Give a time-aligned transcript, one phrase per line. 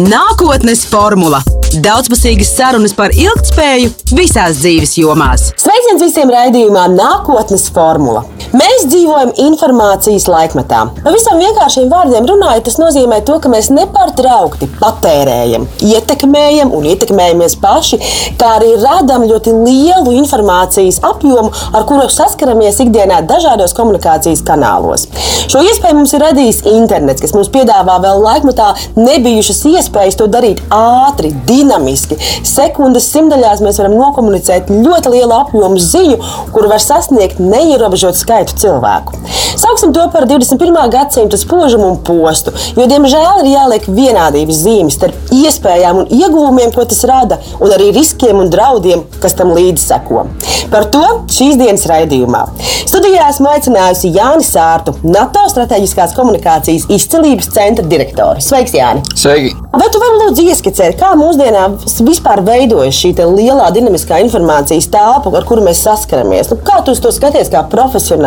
[0.00, 1.42] Nākotnes formula-
[1.84, 5.50] daudzpusīgas sarunas par ilgspēju visās dzīves jomās.
[5.60, 8.24] Sveiciens visiem raidījumā Nākotnes formula.
[8.52, 10.82] Mēs dzīvojam informācijas laikmetā.
[11.00, 17.98] Pavisam vienkāršiem vārdiem runājot, tas nozīmē to, ka mēs nepārtraukti patērējam, ietekmējam un ietekmējamies paši,
[18.36, 25.06] kā arī radām ļoti lielu informācijas apjomu, ar kuru saskaramies ikdienā dažādos komunikācijas kanālos.
[25.48, 28.68] Šo iespēju mums ir radījis internets, kas mums piedāvā vēl laikmetā
[29.00, 32.20] nebijušas iespējas to darīt ātri, dinamiski.
[32.44, 36.20] Sekundes simtaļās mēs varam nokomunicēt ļoti lielu apjomu ziņu,
[36.52, 39.20] kuru var sasniegt neierobežot skaitu cilvēku.
[39.62, 40.90] Sauksim to par 21.
[40.90, 46.86] gadsimta spožumu un postu, jo, diemžēl, ir jāliek vienādības zīmes starp iespējām un ieguvumiem, ko
[46.88, 50.26] tas rada, un arī riskiem un draudiem, kas tam līdzi seko.
[50.72, 52.46] Par to šīs dienas raidījumā.
[52.88, 58.42] Studijā esmu aicinājusi Jāni Sārtu, NATO strateģiskās komunikācijas izcelības centra direktoru.
[58.44, 59.04] Sveiks, Jāni!
[59.16, 59.54] Sveiki!
[59.72, 65.46] Vai tu vari lūdzu ieskicēt, kā mūsdienās vispār veidojas šī lielā dinamiskā informācijas telpa, ar
[65.48, 66.50] kuru mēs saskaramies?
[66.52, 67.62] Nu, kā tu uz to skaties kā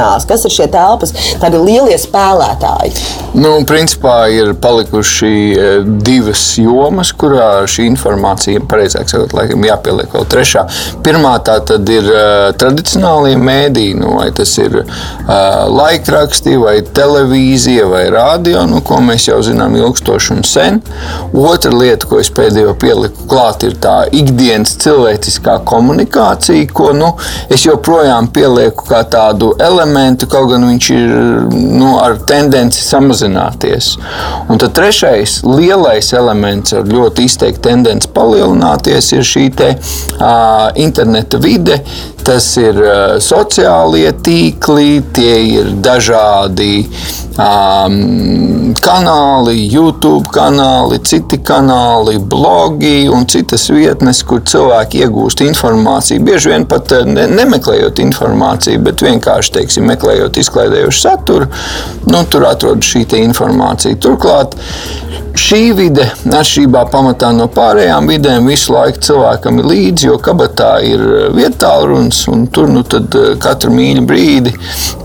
[0.06, 0.26] profesionāls?
[0.28, 2.94] Kas ir šie telpas, tādi lielie spēlētāji?
[3.36, 5.72] Nu, principā ir palikuši e,
[6.06, 10.66] divas jomas, kurā šī informācija, pareizāk sakot, laikam jāpieliek vēl trešā.
[11.06, 17.86] Pirmā tā tad ir uh, tradicionālie mēdīji, nu, vai tas ir uh, laikraksti, vai televīzija,
[17.92, 20.80] vai radio, nu, ko mēs jau zinām ilgstoši un sen.
[21.36, 27.12] Otra lieta, ko es pēdējo pieliku klāt, ir tā ikdienas cilvēciskā komunikācija, ko nu,
[27.52, 29.95] es joprojām pielieku kā tādu elementu,
[30.32, 31.14] kaut gan viņš ir
[31.52, 33.94] nu, ar tendenci samazināties.
[34.50, 39.72] Un tad trešais lielais elements ar ļoti izteiktu tendenci palielināties ir šī te,
[40.20, 41.82] uh, interneta vide.
[42.26, 46.88] Tas ir uh, sociālie tīkli, tie ir dažādi
[47.38, 56.24] um, kanāli, YouTube kanāli, citi kanāli, blogi un citas vietnes, kur cilvēki iegūst informāciju.
[56.26, 61.52] Bieži vien pat ne, nemeklējot informāciju, bet vienkārši teiksim, meklējot izklaidējošu saturu,
[62.10, 64.02] nu, tur atrodas šī informācija.
[64.02, 64.58] Turklāt
[65.40, 71.02] šī vide, atšķirībā pamatā no pārējām vidēm, visu laiku cilvēkam ir līdzi, jo kabatā ir
[71.36, 72.84] vietāluruns, un tur nu,
[73.42, 74.54] katru mīļu brīdi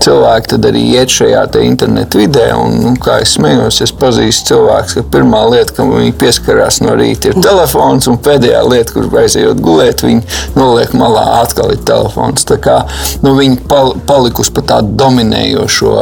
[0.01, 2.47] cilvēki arī iet šajā internetu vidē.
[2.57, 6.95] Un, nu, kā es smējos, es pazīstu cilvēku, ka pirmā lieta, kam viņi pieskarās no
[6.97, 12.47] rīta, ir telefons, un pēdējā lieta, kur aizejot gulēt, viņi noliek malā atkal ir telefons.
[12.47, 12.81] Tā kā,
[13.25, 15.95] nu, viņi pal palikusi pa tādu dominējošo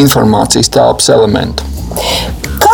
[0.00, 1.68] informācijas telpas elementu.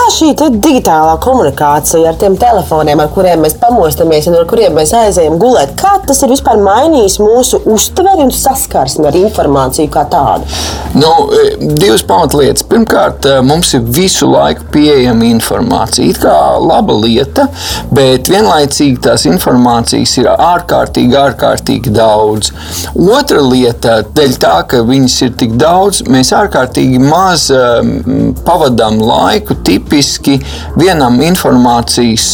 [0.06, 5.34] Šī digitālā komunikācija ar tiem telefoniem, ar kuriem mēs pamostamies un ar kuriem mēs aizejam
[5.43, 10.47] gulēt, kā tas ir vispār mainījis mūsu uztveri un saskarsmi ar informāciju kā tādu?
[10.97, 11.11] Nu,
[11.77, 12.65] divas pamatlietas.
[12.71, 16.06] Pirmkārt, mums ir visu laiku pieejama informācija.
[16.06, 17.49] It kā laba lieta,
[17.94, 22.53] bet vienlaicīgi tās informācijas ir ārkārtīgi, ārkārtīgi daudz.
[22.94, 29.59] Otra lieta, dēļ tā, ka viņas ir tik daudz, mēs ārkārtīgi maz um, pavadām laiku
[29.96, 30.36] tipiski
[30.76, 32.26] vienam informācijas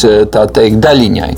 [0.53, 1.31] teikt, daļiņai.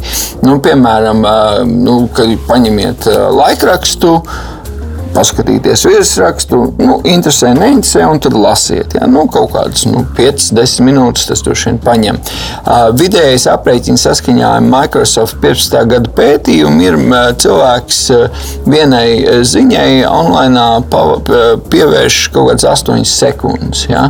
[0.46, 1.22] Nu, piemēram,
[1.70, 3.06] nu, kad paņemiet
[3.36, 4.16] laikrakstu
[5.16, 8.96] paskatīties virsrakstu, nu, interesē, neinteresē, un tad lasiet.
[8.98, 9.08] Ja?
[9.10, 12.20] Nu, kaut kādas nu, 5-10 minūtes tas droši vien paņem.
[12.20, 15.80] Uh, vidējais aprēķins saskaņā ar Microsoft 15.
[15.92, 17.00] gada pētījumu ir
[17.42, 18.02] cilvēks
[18.70, 20.66] vienai ziņai online
[21.72, 23.86] pievērš kaut kādas 8 sekundes.
[23.90, 24.08] Ja?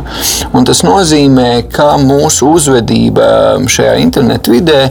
[0.56, 3.28] Un tas nozīmē, ka mūsu uzvedība
[3.70, 4.86] šajā internetu vidē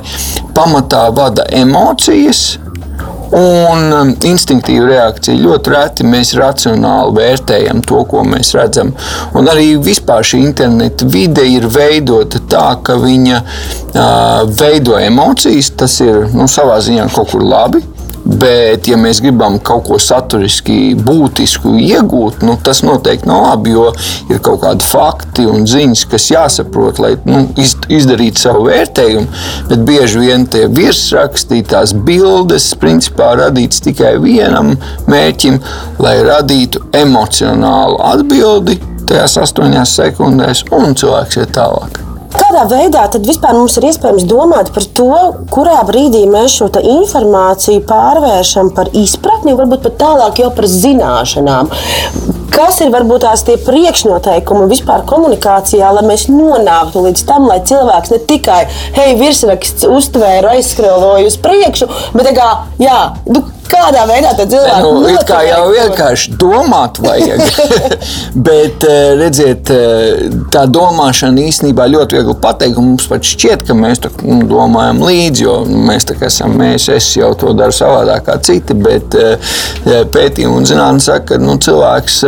[0.55, 2.45] pamatā vada emocijas
[3.31, 5.39] un um, instinktīva reakcija.
[5.39, 8.93] Ļoti reti mēs racionāli vērtējam to, ko mēs redzam.
[9.35, 15.73] Un arī vispār šī interneta vide ir veidota tā, ka viņa uh, veido emocijas.
[15.79, 17.83] Tas ir nu, savā ziņā kaut kur labi.
[18.25, 23.91] Bet, ja mēs gribam kaut ko saturiski būtisku iegūt, nu, tas noteikti nav labi, jo
[24.33, 27.43] ir kaut kādi fakti un ziņas, kas jāsaprot, lai nu,
[27.93, 29.29] izdarītu savu vērtējumu.
[29.69, 34.73] Bet bieži vien tie virsrakstī, tās bildes, principā radītas tikai vienam
[35.11, 35.61] mērķim,
[36.01, 42.15] lai radītu emocionālu atbildi tajās astoņās sekundēs, un cilvēks iet tālāk.
[42.33, 45.11] Kādā veidā tad vispār mums ir iespējams domāt par to,
[45.53, 51.69] kurā brīdī mēs šo informāciju pārvēršam par izpratni, varbūt pat tālāk jau par zināšanām?
[52.55, 58.13] Kas ir varbūt tās tie priekšnoteikumi vispār komunikācijā, lai mēs nonāktu līdz tam, lai cilvēks
[58.13, 58.61] ne tikai
[58.95, 62.49] hei, virsraksts uztvēra, aizskriloju uz priekšu, bet kā,
[62.79, 65.90] jā, nu, Kādā veidā tad cilvēku Nu, it kā jau motivēt?
[65.90, 67.41] vienkārši domāt vajag.
[68.47, 72.78] Bet, eh, redziet, eh, tā domāšana īstenībā ļoti viegli pateikt.
[72.82, 76.53] Mums pat šķiet, ka mēs tā, nu, domājam līdzi, jo nu, mēs tā kā esam,
[76.59, 78.78] mēs, es jau to daru savādāk kā citi.
[78.85, 79.56] Bet eh,
[80.14, 82.20] pētījumi un zinātnē saka, ka nu, cilvēks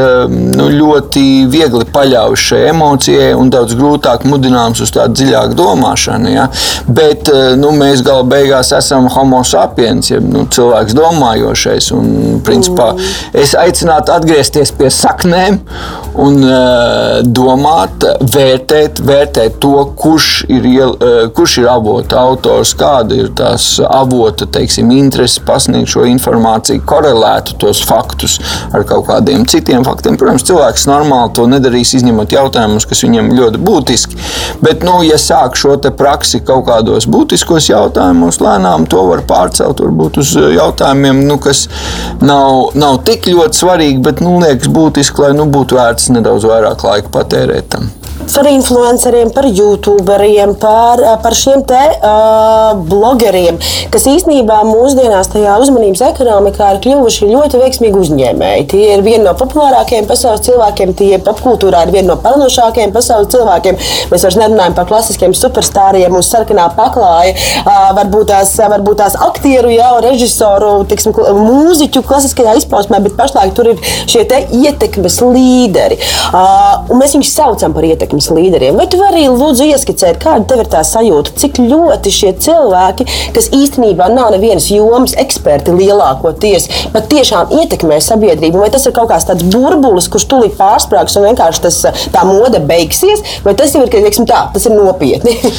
[0.57, 6.34] nu, ļoti viegli paļaujas šai emocijai un daudz grūtāk mudināms uz tādu dziļāku domāšanu.
[6.34, 6.48] Ja?
[6.88, 7.30] Bet
[7.60, 10.95] nu, mēs gala beigās esam homo sapiens, ja nu, cilvēks
[11.27, 11.91] domājošais.
[11.95, 12.94] Un, principā,
[13.35, 15.59] es aicinātu atgriezties pie saknēm
[16.18, 23.18] un uh, domāt, vērtēt, vērtēt to, kurš ir, iel, uh, kurš ir avota autors, kāda
[23.18, 28.39] ir tās avota teiksim, interese pasniegt šo informāciju, korelētu tos faktus
[28.74, 30.18] ar kaut kādiem citiem faktiem.
[30.18, 34.18] Protams, cilvēks normāli to nedarīs, izņemot jautājumus, kas viņam ļoti būtiski.
[34.63, 40.18] Bet, nu, ja sāk šo praksi kaut kādos būtiskos jautājumos, lēnām to var pārcelt varbūt
[40.24, 41.65] uz jautājumiem, nu, kas
[42.21, 46.85] nav, nav tik ļoti svarīgi, bet nu, liekas būtiski, lai nu, būtu vērts nedaudz vairāk
[46.87, 47.89] laika patērēt tam.
[48.17, 53.55] Par influenceriem, par youtuberiem, par, par šiem te uh, blogeriem,
[53.89, 58.67] kas īstenībā mūsdienās tajā uzmanības ekonomikā ir kļuvuši ļoti veiksmīgi uzņēmēji.
[58.69, 63.79] Tie ir vieni no populārākajiem pasaules cilvēkiem, tie popkultūrā ir vieni no pelnošākajiem pasaules cilvēkiem.
[64.11, 67.33] Mēs vairs nerunājam par klasiskiem superstāriem uz sarkanā paklāja,
[67.63, 73.73] uh, varbūt tās, varbūt tās aktieru, jau režisoru, tiksim, mūziķu klasiskajā izpausmē, bet pašlaik tur
[73.73, 75.97] ir šie te ietekmes līderi.
[76.29, 78.77] Uh, un mēs viņus saucam par ietekmes līderiem.
[78.77, 83.06] Vai tu vari lūdzu ieskicēt, kāda tev ir tā sajūta, cik ļoti šie cilvēki,
[83.36, 88.62] kas īstenībā nav nevienas jomas eksperti lielākoties, bet tiešām ietekmē sabiedrību?
[88.63, 91.81] Vai tas ir kaut kāds tāds burbulis, kurš tūlīt pārsprāgs un vienkārši tas,
[92.13, 95.38] tā mode beigsies, vai tas jau ir, teiksim, tā, tas ir nopietni?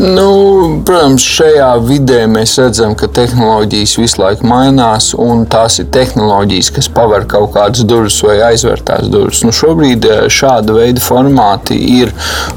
[0.00, 6.70] Nu, protams, šajā vidē mēs redzam, ka tehnoloģijas visu laiku mainās, un tās ir tehnoloģijas,
[6.76, 9.42] kas paver kaut kādas durvis vai aizver tās durvis.
[9.44, 12.12] Nu, šobrīd eh, šāda veida formāti ir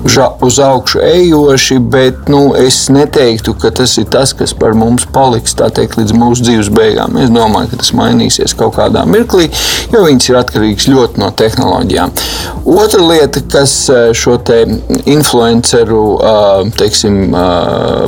[0.05, 5.55] uz, augšu ejoši, bet nu, es neteiktu, ka tas ir tas, kas par mums paliks
[5.57, 7.17] teikt, līdz mūsu dzīves beigām.
[7.21, 9.49] Es domāju, ka tas mainīsies kaut kādā mirklī,
[9.93, 12.13] jo viņas ir atkarīgas ļoti no tehnoloģijām.
[12.73, 14.37] Otra lieta, kas eh, šo
[15.09, 17.35] influenceru eh, teiksim,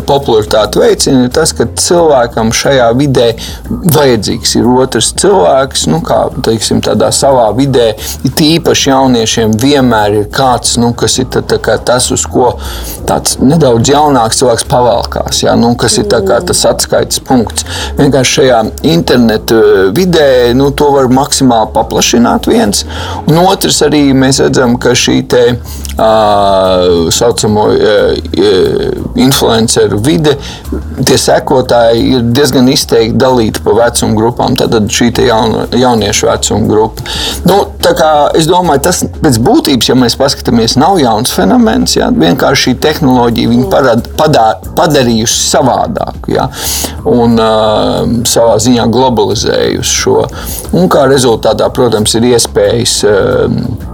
[0.07, 3.27] popularitāti veicina, ir tas, ka cilvēkam šajā vidē
[3.69, 5.85] vajadzīgs ir otrs cilvēks.
[5.91, 6.81] Nu, kā teiksim,
[7.15, 7.91] savā vidē,
[8.27, 12.53] it īpaši jauniešiem, vienmēr ir kāds, nu, kas ir tā, tā tas, uz ko
[13.07, 15.43] tāds nedaudz jaunāks cilvēks pavalkās.
[15.45, 15.55] Ja?
[15.59, 17.65] Nu, kas ir tas atskaites punkts.
[17.99, 19.61] Vienkārši šajā internetu
[19.95, 22.85] vidē nu, to var maksimāli paplašināt viens.
[23.27, 27.65] Un otrs arī mēs redzam, ka šī te, uh, saucamo
[29.15, 30.35] influenceru vide,
[31.05, 34.57] tie sekotāji ir diezgan izteikti dalīti pa vecuma grupām.
[34.59, 37.05] Tad šī jauno, jauniešu vecuma grupa.
[37.45, 37.61] Nu,
[38.35, 41.95] es domāju, tas pēc būtības, ja mēs paskatāmies, nav jauns fenomens.
[41.97, 42.09] Ja?
[42.11, 44.47] Vienkārši šī tehnoloģija viņu parad, padā,
[44.77, 46.49] padarījusi savādāku ja?
[47.09, 50.21] un uh, savā ziņā globalizējusi šo.
[50.75, 53.01] Un kā rezultātā, protams, ir iespējas.
[53.09, 53.93] Uh,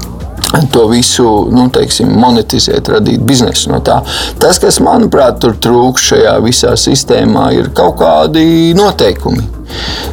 [0.72, 4.02] to visu nu, teiksim, monetizēt, radīt biznesu no tā.
[4.42, 9.48] Tas, kas manuprāt tur trūkst šajā visā sistēmā, ir kaut kādi noteikumi.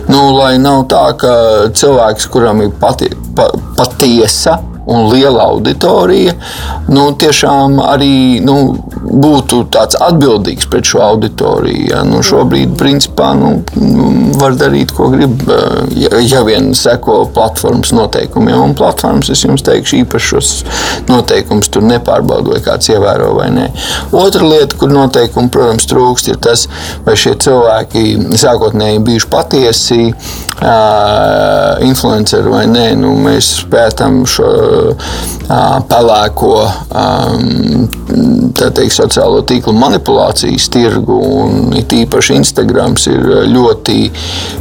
[0.09, 1.33] Nu, lai nav tā, ka
[1.75, 6.33] cilvēks, kuram ir pati, pa, patiesa un liela auditorija,
[6.89, 8.57] nu, tiešām arī nu,
[8.99, 11.89] būtu tāds atbildīgs pret šo auditoriju.
[11.91, 12.03] Ja?
[12.09, 13.53] Nu, šobrīd, principā, nu,
[14.41, 15.45] var darīt, ko grib,
[15.99, 18.57] ja, ja vien seko platformas noteikumiem.
[18.69, 20.53] Un platformas, es jums teikšu, īpaši šos
[21.09, 23.69] noteikumus tur nepārbaudu, vai kāds ievēro vai nē.
[24.17, 26.67] Otra lieta, kur noteikumi, protams, trūkst, ir tas,
[27.07, 28.05] vai šie cilvēki
[28.39, 32.87] sākotnēji bijuši patiesi uh, influenceri vai nē.
[32.99, 34.49] Nu, mēs pētām šo
[35.89, 36.53] pelēko
[38.59, 41.19] teikt, sociālo tīklu manipulācijas tirgu.
[41.79, 43.99] It īpaši Instagrams ir ļoti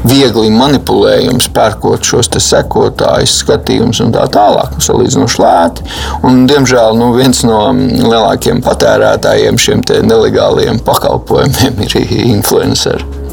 [0.07, 4.77] viegli manipulējams, pērkot šos sekotājus, skatījumus un tā tālāk.
[4.83, 5.87] Salīdzinoši lēti.
[6.27, 11.97] Un, diemžēl nu, viens no lielākajiem patērētājiem šiem nelegāliem pakalpojumiem ir
[12.27, 13.26] influenceri.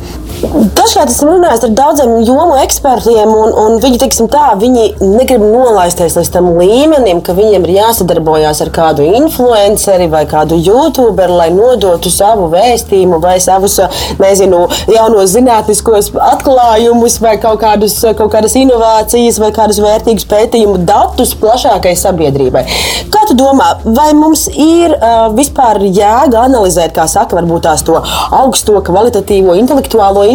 [0.44, 6.16] Dažkārt esmu runājis ar daudziem jomu ekspertiem, un, un viņi, teiksim, tā, viņi negrib nolaisties
[6.18, 12.12] līdz tam līmenim, ka viņiem ir jāsadarbojas ar kādu influenceri vai kādu youtuberi, lai nodotu
[12.12, 13.78] savu vēstījumu vai savus,
[14.20, 21.34] nezinu, jaunos zinātniskos atklājumus vai kaut, kādus, kaut kādas inovācijas vai kādus vērtīgus pētījumu datus
[21.40, 22.66] plašākai sabiedrībai.
[23.14, 27.96] Kā tu domā, vai mums ir uh, vispār jēga analizēt, kā saka, varbūt tās to
[28.34, 30.33] augsto kvalitatīvo intelektuālo informāciju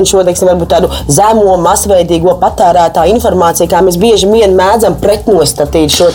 [0.00, 6.10] un šo teiksim, tādu zemo, masveidīgo patērētāju informāciju, kā mēs bieži vien mēdzam pretnostatīt šo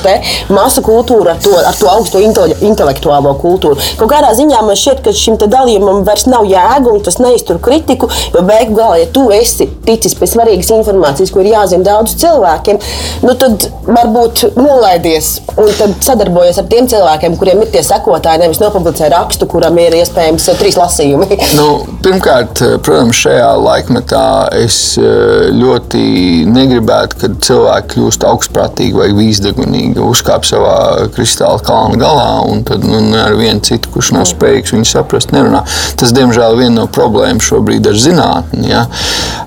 [0.49, 3.77] masu kultūru ar to, ar to augsto intelektuālo kultūru.
[3.99, 8.09] Kaut kādā ziņā man šķiet, ka šim dalījumam vairs nav jēga un tas neiztur kritiku,
[8.33, 12.79] jo beigu galā, ja tu esi ticis pie svarīgas informācijas, ko ir jāzina daudz cilvēkiem,
[13.25, 19.11] nu tad varbūt nolaidies un sadarbojies ar tiem cilvēkiem, kuriem ir tie sekotāji, nevis nopublicē
[19.13, 21.29] rakstu, kuram ir iespējams trīs lasījumi.
[21.59, 21.67] nu,
[22.05, 24.25] pirmkārt, protams, šajā laikmetā
[24.59, 26.03] es eh, ļoti
[26.49, 33.01] negribētu, kad cilvēki kļūst augstprātīgi vai vīzdegunīgi, uzkāp savā kristāla kalna galā un tad nu,
[33.19, 35.63] ar vienu citu, kurš nav spējīgs viņu saprast, nerunā.
[35.99, 38.71] Tas, diemžēl, ir viena no problēmām šobrīd ar zinātni.
[38.71, 38.85] Ja?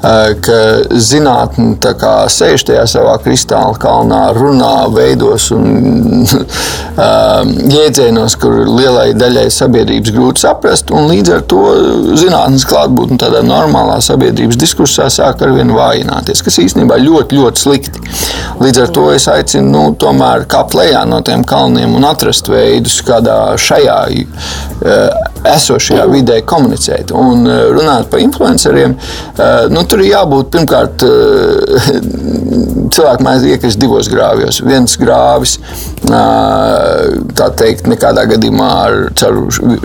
[0.04, 0.59] Eh, ka
[1.00, 1.78] zinātne
[2.33, 5.64] sēž tajā savā kristāla kalnā, runā veidos un
[6.25, 10.92] um, jēdzienos, kur lielai daļai sabiedrības grūti saprast.
[10.92, 11.62] Līdz ar to
[12.21, 18.04] zinātnīs klātbūtne tādā normālā sabiedrības diskursā sāk ar vien vājināties, kas īstenībā ļoti, ļoti slikti.
[18.60, 23.00] Līdz ar to es aicinu nu, tomēr kāpt lejā no tiem kalniem un atrast veidus,
[23.06, 25.22] kādā šajā uh,
[25.54, 27.14] esošajā vidē komunicēt.
[27.14, 31.06] Un uh, runāt par influenceriem, uh, nu, tur ir jābūt pirmkārt
[32.94, 34.60] cilvēki mēdz iekrist divos grāvjos.
[34.66, 35.56] Viens grāvis,
[36.04, 38.98] tā teikt, nekādā gadījumā ar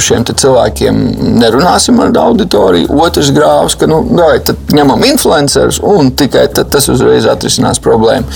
[0.04, 1.00] šiem cilvēkiem
[1.40, 2.92] nerunāsim ar auditoriju.
[3.06, 4.40] Otrs grāvs, ka nu, dai,
[4.76, 8.30] ņemam influencerus un tikai tas uzreiz atrisinās problēmu.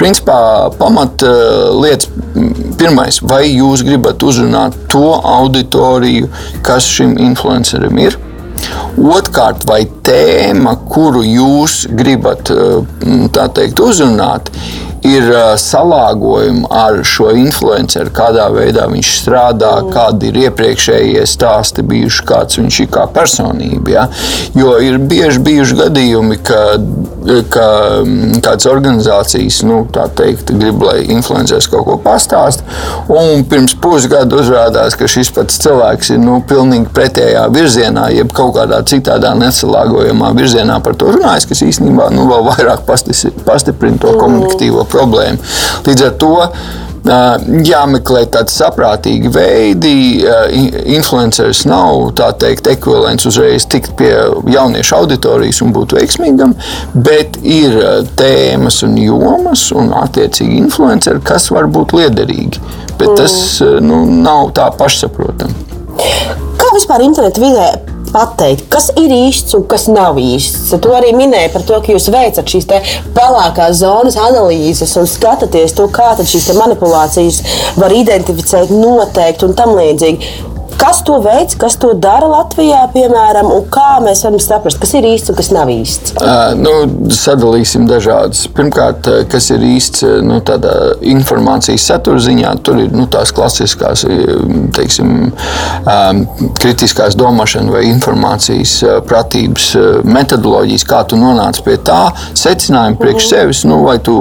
[0.00, 1.24] Principā pamat
[1.80, 2.10] lietas
[2.80, 6.30] pirmais, vai jūs gribat uzrunāt to auditoriju,
[6.66, 8.18] kas šim influencerim ir?
[9.00, 12.50] Otrkārt, vai tēma, kuru jūs gribat
[13.56, 14.50] teikt, uzrunāt,
[15.06, 15.30] ir
[15.60, 19.92] salāgojumi ar šo influenceru, kādā veidā viņš strādā, mm.
[19.94, 23.94] kādi ir iepriekšējie stāsti bijuši, kāds viņš ir kā personība.
[23.94, 24.06] Ja?
[24.56, 26.60] Jo ir bieži bijuši gadījumi, ka,
[27.52, 27.68] ka
[28.44, 29.82] kādas organizācijas nu,
[30.18, 32.64] teikt, grib, lai influenceris kaut ko pastāst,
[33.08, 38.54] un pirms pusgada uzrādās, ka šis pats cilvēks ir nu, pilnīgi pretējā virzienā, jeb kaut
[38.58, 44.20] kādā citādā nesalāgojamā virzienā par to runājis, kas īstenībā nu, vēl vairāk pastiprina to mm.
[44.20, 45.50] komunikatīvo problēma.
[45.86, 46.34] Līdz ar to
[47.04, 49.94] jāmeklē tādi saprātīgi veidi.
[50.96, 54.12] Influenceris nav teikt ekvivalents uzreiz tikt pie
[54.52, 56.54] jauniešu auditorijas un būt veiksmīgam,
[56.94, 57.78] bet ir
[58.20, 62.60] tēmas un jomas un attiecīgi influenceri, kas var būt liederīgi.
[63.00, 63.34] Bet tas
[63.80, 65.68] nu, nav tā pašsaprotami.
[66.60, 67.70] Kā vispār interneta vidē
[68.14, 70.72] pateikt, kas ir īsts un kas nav īsts.
[70.82, 72.68] Tu arī minēji par to, ka jūs veicat šīs
[73.16, 77.42] pelēkās zonas analīzes un skatāties to, kā šīs manipulācijas
[77.80, 80.49] var identificēt, noteikt un tam līdzīgi.
[80.80, 85.04] Kas to veids, kas to dara Latvijā, piemēram, un kā mēs varam saprast, kas ir
[85.10, 86.14] īsts un kas nav īsts?
[86.16, 86.72] Uh, nu,
[87.12, 88.46] sadalīsim dažādas.
[88.56, 90.38] Pirmkārt, kas ir īsts nu,
[91.12, 94.06] informācijas satura ziņā, tur ir nu, tās klasiskās,
[94.78, 95.12] teiksim,
[95.84, 96.24] um,
[96.56, 98.78] kritiskās domāšanas vai informācijas
[99.10, 99.68] pratības
[100.08, 103.30] metodoloģijas, kā tu nonāc pie tā secinājuma priekš mhm.
[103.34, 104.16] sevis, nu, vai tu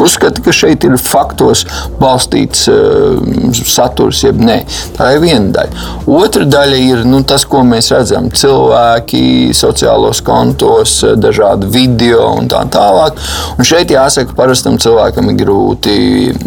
[0.00, 1.64] uzskata, ka šeit ir faktos
[2.00, 3.20] balstīts uh,
[3.52, 4.62] saturs, jeb nē.
[4.96, 5.86] Tā ir viena daļa.
[6.12, 8.28] Otra daļa ir nu, tas, ko mēs redzam.
[8.32, 13.18] Cilvēki, sociālos kontos, eh, dažādi video un tā tālāk.
[13.58, 15.96] Un šeit jāsaka, parastam cilvēkam ir grūti.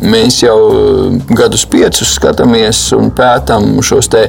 [0.05, 4.23] Mēs jau eh, gadus piecus skatāmies un pētām šos te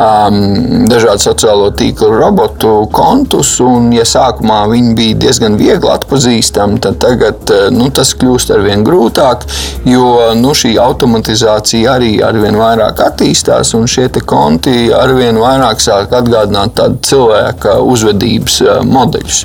[0.00, 3.56] um, dažādu sociālo tīklu robotu kontus.
[3.64, 8.62] Un, ja sākumā viņi bija diezgan viegli atpazīstami, tad tagad nu, tas kļūst kļūst ar
[8.64, 9.44] vien grūtāk,
[9.88, 15.80] jo nu, šī automatizācija arī ar vien vairāk attīstās, un šie konti ar vien vairāk
[15.80, 19.44] sāk atgādināt tādu cilvēka uzvedības eh, modeļus.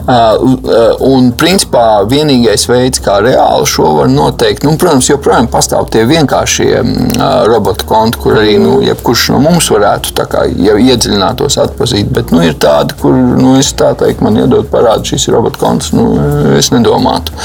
[0.00, 5.90] Eh, eh, un, principā, vienīgais veids, kā reāli šo var noteikt, nu, protams, joprojām pastāv
[5.92, 7.10] tie vienkāršie mm,
[7.50, 12.10] robotu konti, kur arī nu, jebkurš no mums varētu kā, ja iedziļinātos atpazīt.
[12.14, 15.92] Bet nu, ir tādi, kur nu, es tā teiktu, man iedod parādu šis robotu konts,
[15.96, 16.08] nu,
[16.58, 17.36] es nedomātu.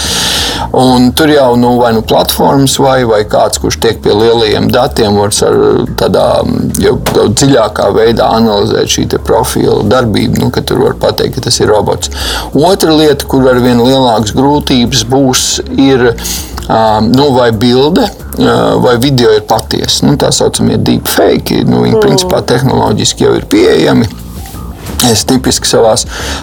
[0.75, 5.15] Un tur jau nu, vai nu platformas, vai, vai kāds, kurš tiek pie lielajiem datiem,
[5.15, 5.32] var
[6.01, 6.25] tādā
[6.84, 11.72] jau daudz dziļākā veidā analizēt šī profila darbību, nu, tur var pateikt, ka tas ir
[11.72, 12.12] robots.
[12.51, 15.46] Otra lieta, kur ar vien lielākas grūtības būs,
[15.79, 16.10] ir
[17.08, 18.10] nu, vai bilde
[18.84, 20.10] vai video ir patiesa.
[20.10, 22.03] Nu, tā saucamie deepfake, nu, viņi mm.
[22.03, 24.10] principā tehnoloģiski jau ir pieejami.
[25.04, 25.94] Es tipiski savā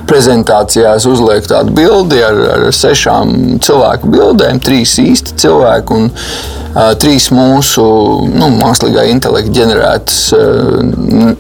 [0.09, 7.31] prezentācijā uzlieku tādu bildi ar, ar sešām cilvēku bildēm, trīs īsti cilvēki un uh, trīs
[7.35, 7.85] mūsu
[8.29, 11.33] nu, mākslīgā intelekta ģenerētas uh,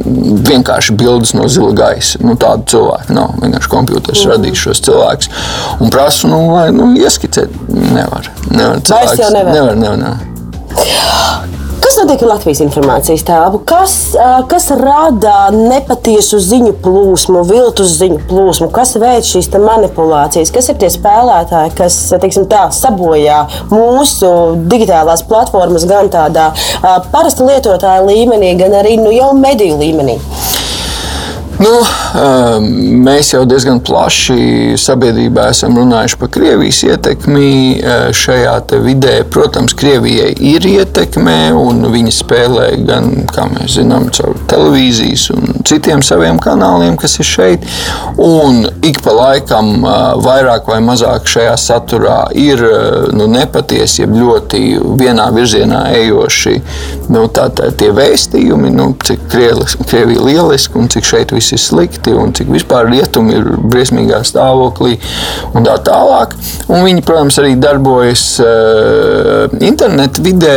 [0.49, 2.23] vienkārši bildes no zila gaisa.
[2.25, 3.37] Nu, tādu cilvēku nav.
[3.45, 4.35] Vienkārši kompjuters mm.
[4.35, 5.33] radīs šos cilvēkus
[5.81, 7.59] un prasu, nu, vai nu, ieskicēt.
[7.73, 8.33] Nevar.
[8.51, 9.53] nevar Vairs jau nevar.
[9.55, 11.61] nevar, nevar, nevar.
[11.83, 13.59] Kas notiek ar Latvijas informācijas telpu?
[13.67, 13.95] Kas,
[14.51, 20.93] kas rada nepatiesu ziņu plūsmu, viltus ziņu plūsmu, kas veic šīs manipulācijas, kas ir tie
[20.95, 24.31] spēlētāji, kas teiksim, tā, sabojā mūsu
[24.71, 26.53] digitālās platformas gan tādā
[27.11, 30.21] parasta lietotāja līmenī, gan arī nu, jau mediju līmenī?
[31.63, 31.73] Nu,
[32.19, 32.65] ehm,
[33.05, 39.15] mēs jau diezgan plaši sabiedrībā esam runājuši par Krievijas ietekmi eh, šajā vidē.
[39.31, 46.03] Protams, Krievijai ir ietekme, un viņi spēlē gan, kā mēs zinām, caur televīzijas un citiem
[46.05, 47.67] saviem kanāliem, kas ir šeit.
[48.21, 49.85] Un ik pa laikam
[50.25, 52.63] vairāk vai mazāk šajā saturā ir
[53.17, 54.63] nu, nepatiesi, jeb ļoti
[55.01, 56.57] vienā virzienā ejoši
[57.13, 61.61] nu, tā, tā, tie vēstījumi, nu, cik Krievija ir lieliski un cik šeit viss ir
[61.63, 64.99] slikti un cik vispār rietumi ir briesmīgā stāvoklī
[65.53, 66.37] un tā tālāk.
[66.69, 70.57] Un viņi, protams, arī darbojas uh, internetu vidē.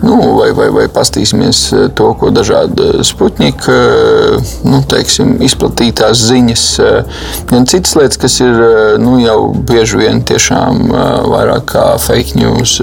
[0.00, 6.64] Nu, vai, vai, vai pastīsimies eh, to, ko dažādi sputņiki, eh, nu, teiksim, izplatītās ziņas,
[7.50, 8.60] gan citas lietas, kas ir
[9.02, 10.80] nu, jau bieži vien tiešām
[11.30, 12.78] vairāk kā fake news,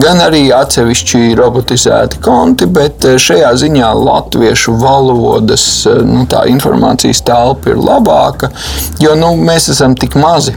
[0.00, 5.66] gan arī atsevišķi robotizēti konti, bet šajā ziņā latviešu valodas
[6.04, 8.52] nu, informācijas telpa ir labāka,
[9.02, 10.56] jo nu, mēs esam tik mazi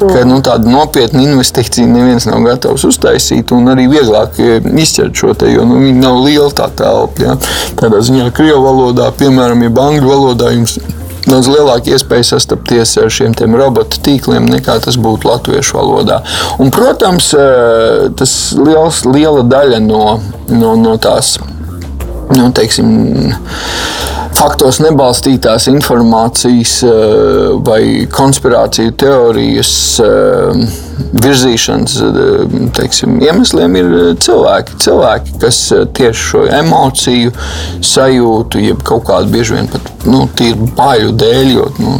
[0.00, 5.50] ka nu, tādu nopietnu investīciju neviens nav gatavs uztaisīt, un arī vieglāk izķert šo te,
[5.52, 7.22] jo nu, viņi nav liela tā telpa.
[7.22, 7.38] Ja.
[7.80, 10.78] Tādā ziņā, krievu valodā, piemēram, ja angļu valodā jums
[11.26, 16.20] daudz lielāka iespēja sastapties ar šiem robotu tīkliem nekā tas būtu latviešu valodā.
[16.62, 21.36] Un, protams, eh, tas liels, liela daļa no, no, no tās.
[22.26, 23.34] Nu, teiksim,
[24.36, 26.90] faktos nebalstītās informācijas eh,
[27.64, 27.80] vai
[28.12, 29.70] konspirāciju teorijas
[30.04, 30.66] eh,
[31.22, 34.76] virzīšanas eh, teiksim, iemesliem ir cilvēki.
[34.84, 35.60] Cilvēki, kas
[35.96, 37.32] tieši šo emociju
[37.84, 41.96] sajūtu, jeb kaut kādu bieži vien pat nu, tīru baiļu dēļ, jo nu,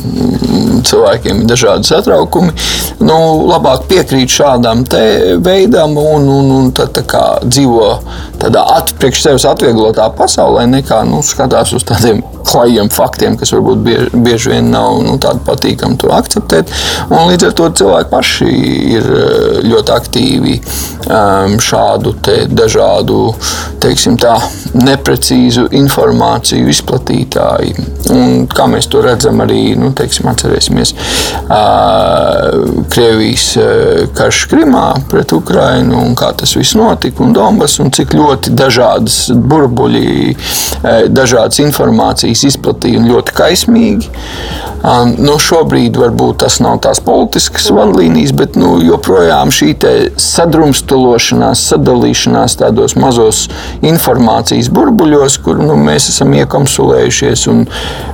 [0.87, 2.53] cilvēkiem ir dažādi satraukumi,
[3.07, 3.17] nu,
[3.49, 4.85] labāk piekrīt šādam
[5.45, 7.91] veidam un, un, un tad, tā kā dzīvo
[8.47, 13.83] tādā at, priekš sevis atvieglotā pasaulē, nekā nu, skatās uz tādiem klajiem faktiem, kas varbūt
[13.83, 16.71] bieži, bieži vien nav nu, tādi patīkami to akceptēt.
[17.11, 18.51] Un līdz ar to cilvēki paši
[18.97, 22.15] ir eh, ļoti aktīvi um, šādu
[22.53, 23.19] dažādu,
[23.83, 24.37] teiksim tā,
[24.77, 27.75] neprecīzu informāciju izplatītāji.
[28.15, 33.49] Un, kā mēs to redzam, arī nu, teiksim, atcerēsimies uh, Krievijas
[34.17, 39.31] karš Krimā pret Ukrainu un kā tas viss notika un Donbass un cik ļoti dažādas
[39.33, 40.37] burbuļi,
[41.09, 44.13] dažādas informācijas izplatīja un ļoti kaismīgi.
[45.19, 49.73] Nu, šobrīd varbūt tas nav tās politiskas vadlīnijas, bet nu, joprojām šī
[50.23, 53.47] sadrumstalošanās, sadalīšanās tādos mazos
[53.83, 57.47] informācijas burbuļos, kur nu, mēs esam iekamsulējušies.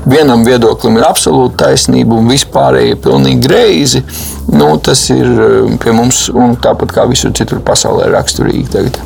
[0.08, 4.04] Vienam viedoklim ir absolūta taisnība, un vispārējie ir pilnīgi greizi.
[4.52, 5.28] Nu, tas ir
[5.82, 9.02] pie mums, un tāpat kā visur citur pasaulē, raksturīgi tagad.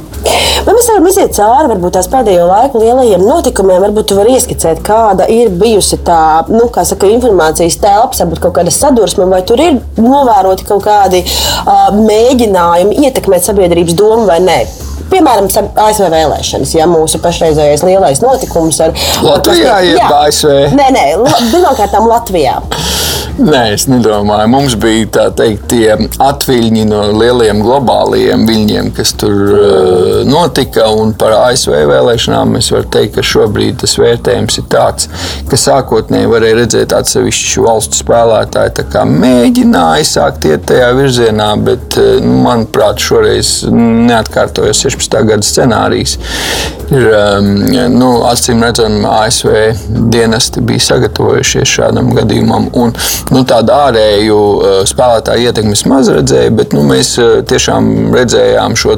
[0.66, 3.82] Vai mēs varam iziet cauri varbūt tās pēdējo laiku lielajiem notikumiem?
[3.84, 8.74] Varbūt jūs varat ieskicēt, kāda ir bijusi tā nu, saka, informācijas telpa, varbūt kaut kāda
[8.74, 14.58] sadursme, vai tur ir novēroti kaut kādi uh, mēģinājumi ietekmēt sabiedrības domu vai nē.
[15.06, 15.46] Piemēram,
[15.86, 20.56] ASV vēlēšanas, ja mūsu pašreizējais lielais notikums ar Latvijā ir ASV.
[20.74, 21.04] Nē, nē,
[21.52, 22.58] pirmkārt, Latvijā.
[23.36, 24.48] Nē, es nedomāju.
[24.48, 25.92] Mums bija tā teikt, tie
[26.24, 30.86] atviļņi no lieliem globālajiem viļņiem, kas tur uh, notika.
[30.96, 35.10] Un par ASV vēlēšanām es varu teikt, ka šobrīd tas vērtējums ir tāds,
[35.50, 42.40] ka sākotnēji varēja redzēt atsevišķu valstu spēlētāju mēģināja sākt iet tajā virzienā, bet, uh, nu,
[42.46, 45.20] manuprāt, šoreiz neatkārtojas 16.
[45.28, 46.16] gada scenārijs.
[46.86, 47.52] Ir, um,
[47.98, 49.52] nu, acīm redzam, ASV
[50.12, 52.70] dienesti bija sagatavojušies šādam gadījumam.
[52.78, 52.94] Un,
[53.34, 58.96] nu, tādu ārēju uh, spēlētāju ietekmes maz redzēja, bet nu, mēs uh, tiešām redzējām šo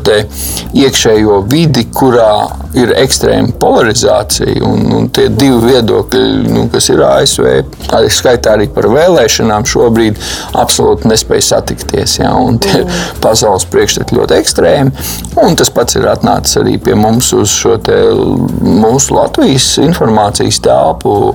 [0.79, 4.59] iekšējo vidi, kurā ir ekstrēma polarizācija.
[4.64, 7.49] Un, un tie divi viedokļi, nu, kas ir ASV,
[7.97, 10.21] arī skaitā arī par vēlēšanām, šobrīd
[10.59, 12.19] absolūti nespēj satikties.
[12.21, 13.01] Ja, tie mm.
[13.25, 15.09] pasaules priekšstati ļoti ekstrēmi.
[15.45, 21.35] Un tas pats ir atnācis arī pie mums uz šo mūsu Latvijas informācijas telpu.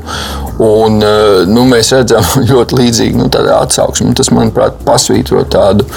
[0.64, 4.14] Un, uh, nu, mēs redzam ļoti līdzīgu nu, atsauksmi.
[4.18, 5.88] Tas, manuprāt, pasvītro tādu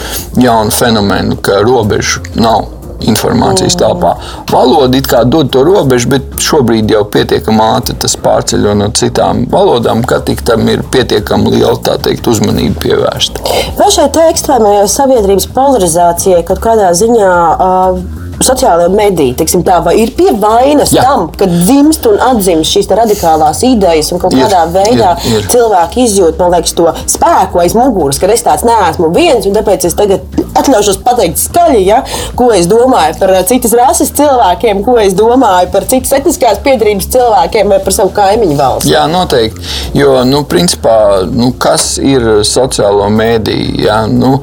[0.40, 2.72] jaunu fenomenu, ka robežu nav
[3.04, 4.14] informācijas telpā.
[4.50, 9.44] Valoda it kā dod to robežu, bet šobrīd jau pietiekami ātri tas pārceļo no citām
[9.52, 13.44] valodām, ka tik tam ir pietiekami liela teikt, uzmanība pievērsta.
[13.78, 18.00] Vai šai ekstrēmajai sabiedrības polarizācijai kaut kādā ziņā uh,
[18.44, 21.04] sociālajā medijā, teiksim, tā, vai ir pie vainas Jā.
[21.06, 25.48] tam, ka dzimst un atzimst šīs radikālās idejas un kaut ir, kādā veidā ir, ir.
[25.52, 29.96] cilvēki izjūt liekas, to spēku aiz muguras, ka es tāds neesmu viens, un tāpēc es
[29.98, 30.24] tagad
[30.56, 32.02] atļaušos pateikt skaļi, ja,
[32.38, 37.72] ko es domāju par citas rases cilvēkiem, ko es domāju par citas etniskās piedarības cilvēkiem
[37.72, 38.92] vai par savu kaimiņu valsti.
[38.92, 39.64] Jā, noteikti.
[39.96, 40.98] Jo, nu, principā,
[41.30, 43.80] nu, kas ir sociālo mēdīju?
[43.86, 44.02] Ja?
[44.10, 44.38] Nu,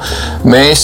[0.48, 0.84] mēs,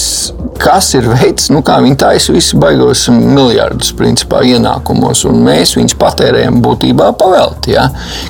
[0.62, 5.78] kas ir veids, nu, kā viņi taisa visu baigos divus miljardus principā, ienākumos, un mēs
[5.78, 7.78] viņus patērējam būtībā pavelti.
[7.78, 7.90] Ja?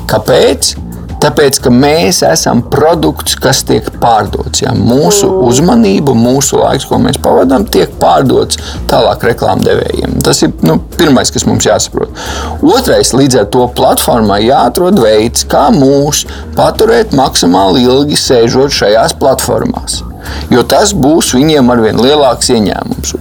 [0.10, 0.76] Kāpēc?
[1.20, 4.62] Tāpēc, ka mēs esam produkts, kas tiek pārdots.
[4.62, 4.72] Ja?
[4.72, 8.56] Mūsu uzmanība, mūsu laiks, ko mēs pavadām, tiek pārdots
[8.88, 10.16] tālāk reklāmdevējiem.
[10.24, 12.16] Tas ir nu, pirmais, kas mums jāsaprot.
[12.64, 16.24] Otrais, līdz ar to platformai jāatrod veids, kā mūs
[16.56, 20.06] paturēt maksimāli ilgi sēžot šajās platformās
[20.54, 23.16] jo tas būs viņiem ar vien lielāks ieņēmums.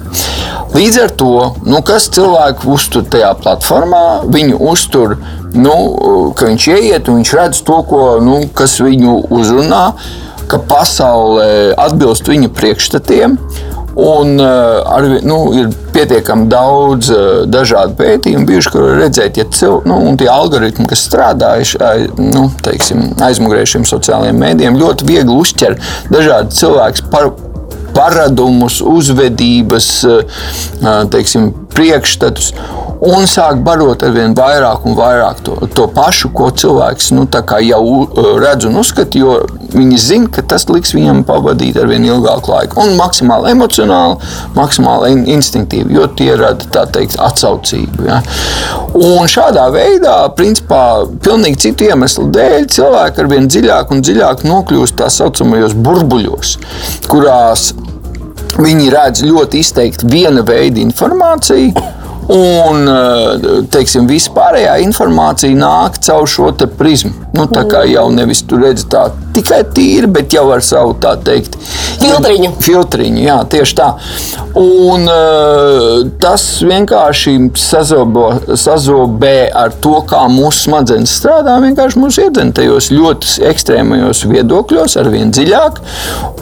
[0.79, 1.31] Līdz ar to,
[1.67, 5.17] nu, kas cilvēku uztur tajā platformā, viņu uztur,
[5.57, 5.73] nu,
[6.39, 9.81] ka viņš ieiet un viņš redz to, ko, nu, kas viņu uzrunā,
[10.47, 13.35] ka pasaule atbilst viņa priekšstatiem.
[13.99, 19.81] Un uh, ar, nu, ir pietiekami daudz uh, dažādu pētījumu, bijuši, kur redzēt, ja cil,
[19.91, 21.81] nu, tie algoritmi, kas strādājuši
[22.21, 25.75] nu, teiksim, aizmugurē šiem sociālajiem mēdījiem, ļoti viegli uzķer
[26.15, 27.33] dažādu cilvēku par,
[27.95, 32.53] paradumus, uzvedības, uh, teiksim, priekšstatus
[33.01, 37.27] un sāk barot ar vien vairāk un vairāk to, to pašu, ko cilvēks nu,
[37.63, 37.83] jau
[38.43, 39.37] redz un uzskata, jo
[39.75, 42.81] viņi zina, ka tas liks viņam pavadīt ar vien ilgāku laiku.
[42.83, 44.19] Un maksimāli emocionāli,
[44.57, 48.09] maksimāli instinktīvi, jo tie rada tā teikt atsaucību.
[48.09, 48.21] Ja.
[48.99, 50.83] Un šādā veidā, principā,
[51.25, 56.57] pilnīgi citu iemeslu dēļ, cilvēki ar vien dziļāk un dziļāk nokļūst tā saucamajos burbuļos,
[57.11, 57.71] kurās
[58.59, 61.98] viņi redz ļoti izteikti viena veida informāciju
[62.29, 67.15] Un eh, teiksim, vispārējā informācija nāk caur šo prizmu.
[67.33, 71.15] Nu, tā kā jau nevis tur redz tā tikai tīri, bet jau ar savu tā
[71.25, 71.55] teikt
[72.01, 72.51] filtriņu.
[72.65, 73.89] filtriņu jā, tieši tā.
[74.59, 81.59] Un uh, tas vienkārši sazobo, sazobē ar to, kā mūsu smadzenes strādā.
[81.63, 85.81] Vienkārši mūs iedzen tajos ļoti ekstrēmajos viedokļos, ar vien dziļāk,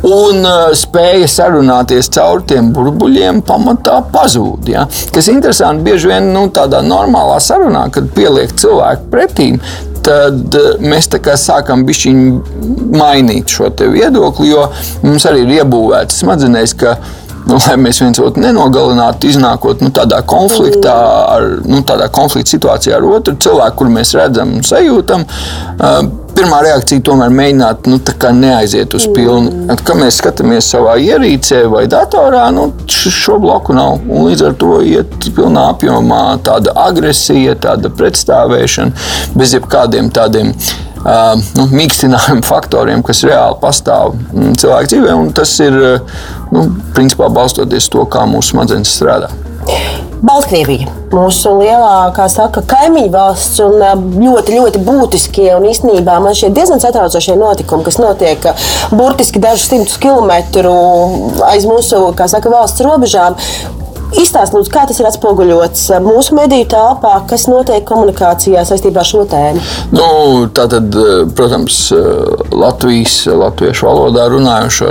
[0.06, 4.70] un uh, spēja sarunāties caur tiem burbuļiem pamatā pazūd.
[4.72, 4.86] Ja?
[5.12, 9.60] Kas interesanti, bieži vien nu, tādā normālā sarunā, kad pieliek cilvēku pretīm,
[10.06, 11.10] tad eh, mēs
[11.42, 11.84] sākam
[12.96, 14.68] mainīt šo viedokli, jo
[15.02, 16.96] mums arī ir iebūvēts smadzenēs, ka
[17.46, 20.96] nu, mēs viens otru nenogalinātu, iznākot nu, tādā konfliktā,
[21.36, 25.26] ar, nu, tādā konflikta situācijā ar otru cilvēku, kur mēs redzam un sajūtam.
[25.76, 27.98] Uh, pirmā reakcija tomēr mēģināt nu,
[28.36, 29.50] neaiziet uz pilnu.
[29.50, 29.82] Mm.
[29.86, 34.00] Kad mēs skatāmies savā ierīcē vai datorā, nu, šo bloku nav.
[34.06, 40.52] Un līdz ar to iet pilnā apjomā tāda agresija, tāda pretstāvēšana bez jebkādiem tādiem.
[41.06, 45.76] Uh, nu, mīkstinājumu faktoriem, kas reāli pastāv mm, cilvēku dzīvē, un tas ir
[46.50, 46.64] nu,
[46.96, 49.30] principā balstoties to, kā mūsu smadzenes strādā.
[50.24, 50.88] Baltkrievija.
[51.12, 53.78] Mūsu lielākā saka, kaimiņu valsts un
[54.16, 58.48] ļoti, ļoti būtiskie un īstenībā man šie diezgan satraucošie notikumi, kas notiek
[58.96, 60.74] burtiski dažus simtus kilometru
[61.50, 63.36] aiz mūsu saka, valsts robežām.
[64.16, 69.24] Izstāstiet, lūdzu, kā tas ir atspoguļots mūsu mediju telpā, kas notiek komunikācijā saistībā ar šo
[69.28, 69.64] tēmu?
[69.92, 70.06] Nu,
[70.56, 70.94] tātad,
[71.36, 71.80] protams,
[72.54, 74.88] Latvijas, latviešu valodā runājošo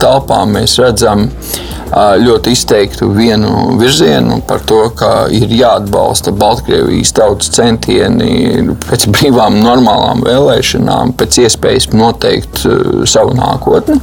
[0.00, 7.52] telpā mēs redzam, ka ļoti izteiktu vienu virzienu par to, ka ir jāatbalsta Baltkrievijas tautas
[7.54, 12.64] centieni pēc brīvām, normālām vēlēšanām, pēc iespējas noteikt
[13.10, 14.00] savu nākotni.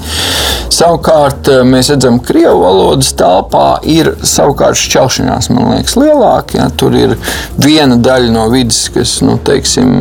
[0.72, 6.58] Savukārt mēs redzam, ka Krievijas valodas telpā ir savukārt šķelšanās, man liekas, lielāka.
[6.58, 6.70] Ja?
[6.78, 7.16] Tur ir
[7.62, 9.92] viena daļa no vidas, kas, nu, teiksim,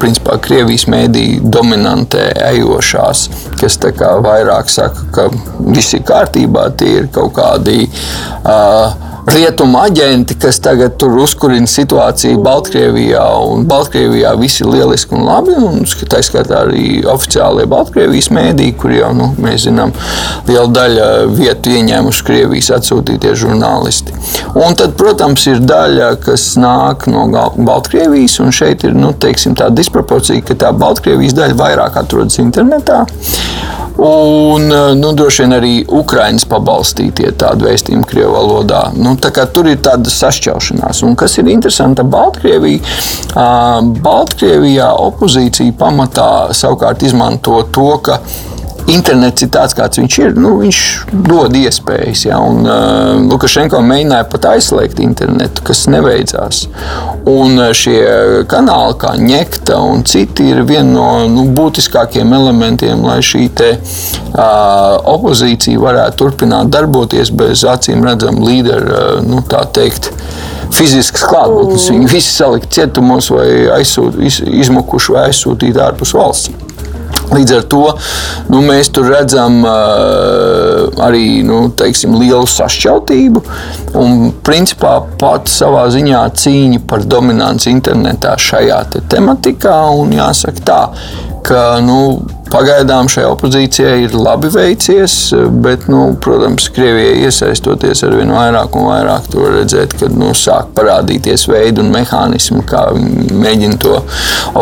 [0.00, 3.26] principā Krievijas mēdī dominantē ejošās,
[3.60, 3.78] kas
[4.24, 5.28] vairāk saka, ka
[5.72, 7.84] viss ir kārtībā, tie ir kaut kādi.
[8.44, 13.24] Uh, rietumu aģenti, kas tagad tur uzkurina situāciju Baltkrievijā.
[13.66, 15.56] Baltkrievijā viss ir lieliski un labi.
[15.66, 19.94] Un tā skaitā arī oficiālie Baltkrievijas mēdīji, kur jau nu, mēs zinām,
[20.46, 24.14] liela daļa vietu ieņēmuši Krievijas atsūtītie žurnālisti.
[24.54, 29.72] Un tad, protams, ir daļa, kas nāk no Baltkrievijas, un šeit ir nu, teiksim, tā
[29.74, 33.04] disproporcija, ka tā Baltkrievijas daļa vairāk atrodas internetā.
[33.96, 34.68] Un
[35.00, 38.82] nu, droši vien arī Ukraiņas pabalstītie tādu vēstījumu Krievijas valodā.
[38.96, 39.15] Nu,
[39.52, 41.02] tur ir tāda sašķelšanās.
[41.06, 42.80] Un kas ir interesanti, Baltkrievija,
[44.02, 48.20] Baltkrievijā opozīcija pamatā savukārt izmanto to, ka
[48.90, 50.34] internets ir tāds, kāds viņš ir.
[50.38, 50.80] Nu, viņš
[51.26, 52.24] dod iespējas.
[52.28, 56.64] Ja, un, uh, Lukašenko mēģināja pat aizslēgt internetu, kas neveicās.
[57.26, 57.98] Un uh, šie
[58.50, 64.98] kanāli, kā Ņekta un citi, ir viena no nu, būtiskākajiem elementiem, lai šī te, uh,
[65.16, 70.12] opozīcija varētu turpināt darboties bez acīm redzama līdera, uh, nu, tā teikt
[70.76, 71.90] fiziskas klātbūtnes.
[71.94, 76.54] Viņi visi salikt cietumos vai aizsūt, iz, izmukuši vai aizsūtīti ārpus valsts.
[77.32, 77.82] Līdz ar to
[78.52, 83.42] nu, mēs tur redzam uh, arī nu, teiksim, lielu sašķeltību.
[83.98, 89.78] Un, principā, pat savā ziņā cīņa par dominanci internetā šajā te tematikā.
[89.96, 90.80] Un jāsaka tā,
[91.46, 92.00] ka nu,
[92.46, 95.14] Pagaidām šai opozīcijai ir labi veicies,
[95.64, 100.70] bet, nu, protams, Krievijai iesaistoties ar vien vairāk un vairāk, to redzēt, ka nu, sāk
[100.76, 103.96] parādīties veidi un mehānismi, kā viņi mēģina to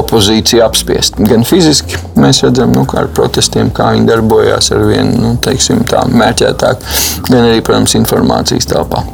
[0.00, 1.20] opozīciju apspiest.
[1.28, 5.84] Gan fiziski mēs redzam, nu, kā ar protestiem, kā viņi darbojās ar vien nu, teiksim,
[5.90, 6.88] tā, mērķētāk,
[7.28, 9.04] gan arī, protams, informācijas telpā.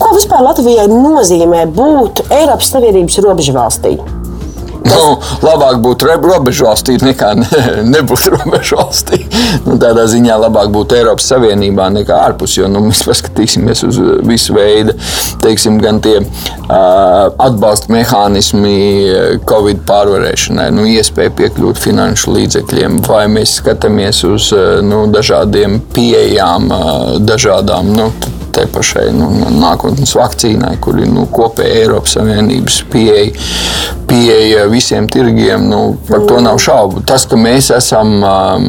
[0.00, 3.98] Ko vispār Latvijai nozīmē būt Eiropas Savienības robežu valstī?
[4.86, 7.62] Nu, labāk būt robežu valstī nekā ne,
[7.94, 9.22] nebūt robežu valstī.
[9.66, 12.56] Nu, tādā ziņā labāk būt Eiropas Savienībā nekā ārpus.
[12.58, 14.96] Jo nu, mēs paskatīsimies uz visu veidu,
[15.42, 18.76] teiksim, gan tie uh, atbalsta mehānismi
[19.48, 24.52] Covid pārvarēšanai, nu, iespēja piekļūt finanšu līdzekļiem, vai mēs skatāmies uz
[24.86, 26.70] nu, dažādiem pieejām,
[27.26, 27.92] dažādām.
[27.96, 28.10] Nu,
[28.52, 33.30] tai pašai nu, nākotnes vakcīnai, kur ir nu, kopēja Eiropas Savienības pieeja,
[34.10, 35.68] pieeja visiem tirgiem.
[35.70, 37.04] Nu, par to nav šaubu.
[37.08, 38.68] Tas, ka mēs esam um,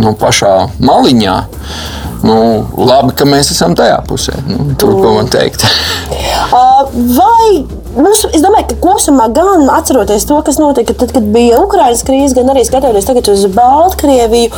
[0.00, 1.36] nu, pašā maliņā,
[2.24, 2.38] nu,
[2.78, 4.36] labi, ka mēs esam tajā pusē.
[4.48, 5.66] Nu, tur, ko man teikt.
[7.18, 12.02] Vai Mums, es domāju, ka kopumā gan atceroties to, kas notika tad, kad bija Ukraiņas
[12.06, 14.50] krīze, gan arī skatoties uz Baltkrieviju,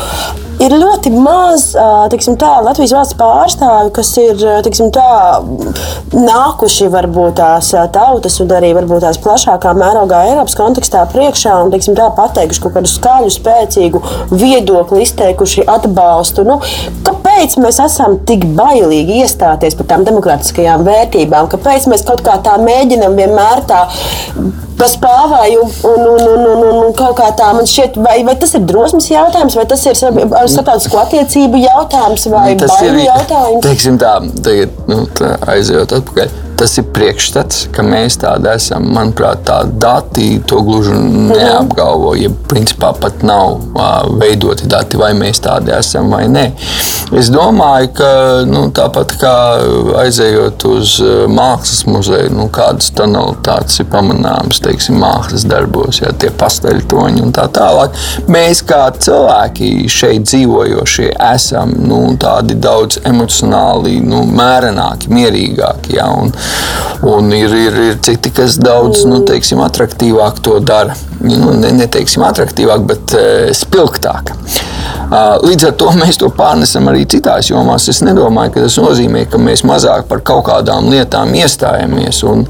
[0.64, 1.66] ir ļoti maz
[2.12, 5.42] tiksim, tā, Latvijas valsts pārstāvju, kas ir tiksim, tā,
[6.16, 11.98] nākuši varbūt tās tautas un arī varbūt tās plašākā mērogā Eiropas kontekstā priekšā un tiksim,
[11.98, 16.48] tā, pateikuši kaut kādu skaļu, spēcīgu viedokli, izteikuši atbalstu.
[16.48, 16.62] Nu,
[17.36, 21.50] kāpēc mēs esam tik bailīgi iestāties par tām demokrātiskajām vērtībām?
[21.52, 23.82] Kāpēc mēs kaut kā tā mēģinam vienmēr tā
[24.80, 28.56] paspāvēju un, un, un, un, un, un kaut kā tā man šķiet, vai, vai tas
[28.56, 33.62] ir drosmes jautājums, vai tas ir starptautisko attiecību jautājums, vai nu, bailu jautājums?
[33.68, 38.88] Teiksim tā, tagad nu, tā aizejot atpakaļ tas ir priekšstats, ka mēs tādi esam.
[38.96, 42.14] Manuprāt, tā dati to gluži neapgalvo.
[42.18, 46.46] Ja principā pat nav uh, veidoti dati, vai mēs tādi esam vai nē.
[47.16, 48.10] Es domāju, ka
[48.48, 49.34] nu, tāpat kā
[50.02, 50.96] aizejot uz
[51.30, 57.46] mākslas muzeju, nu, kādas tonalitātes ir pamanāmas teiksim, mākslas darbos, ja tie pasteļtoņi un tā
[57.54, 57.94] tālāk.
[58.32, 65.96] Mēs kā cilvēki šeit dzīvojošie esam nu, tādi daudz emocionāli nu, mērenāki, mierīgāki.
[66.00, 66.32] Ja, un,
[67.06, 70.96] Un ir, ir, ir citi, kas daudz nu, teiksim, attraktīvāk to dara.
[71.20, 74.32] Nu, ne, neteiksim attraktīvāk, bet uh, spilgtāk.
[75.06, 77.88] Uh, līdz ar to mēs to pārnesam arī citās jomās.
[77.92, 82.22] Es nedomāju, ka tas nozīmē, ka mēs mazāk par kaut kādām lietām iestājamies.
[82.26, 82.46] Un,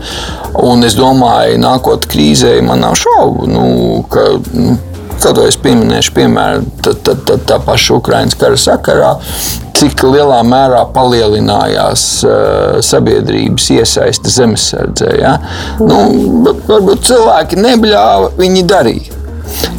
[0.63, 3.71] un es domāju, nākotnē krīzē man nav šaubu, nu,
[4.13, 4.29] ka.
[4.55, 4.77] Nu,
[5.17, 9.15] Kaut ko es pieminēšu, piemēram, tā, tā, tā, tā paša Ukraiņas kara sakarā
[9.77, 15.13] cik lielā mērā palielinājās uh, sabiedrības iesaiste zemesardzē.
[15.21, 15.37] Ja?
[15.83, 16.01] Nu,
[16.69, 19.23] varbūt cilvēki nebļāva, viņi darīja.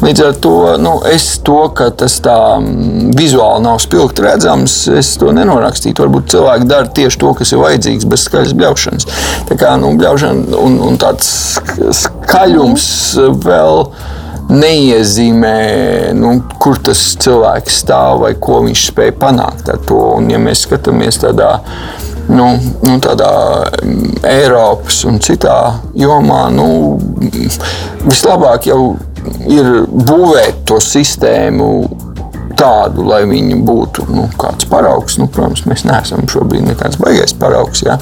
[0.00, 5.12] Līdz ar to nu, es to, ka tas tā mm, vizuāli nav spilgti redzams, es
[5.20, 6.04] to nenorakstītu.
[6.06, 9.08] Varbūt cilvēki dara tieši to, kas ir vajadzīgs, bez skaļas bļaušanas.
[9.50, 11.28] Tā kā nu, bļaušana un, un tāds
[12.00, 12.88] skaļums
[13.44, 13.84] vēl
[14.48, 15.56] neiezīmē,
[16.16, 20.00] nu, kur tas cilvēks stāv vai ko viņš spēj panākt ar to.
[20.18, 21.58] Un, ja mēs skatāmies tādā,
[22.32, 22.50] nu,
[22.84, 23.30] nu, tādā
[23.82, 25.58] mm, Eiropas un citā
[25.98, 26.68] jomā, nu,
[28.06, 28.82] vislabāk jau
[29.48, 31.70] ir būvēt to sistēmu
[32.58, 35.18] tādu, lai viņi būtu nu, kāds paraugs.
[35.20, 37.98] Nu, protams, mēs neesam šobrīd nekāds baigais paraugs, ja?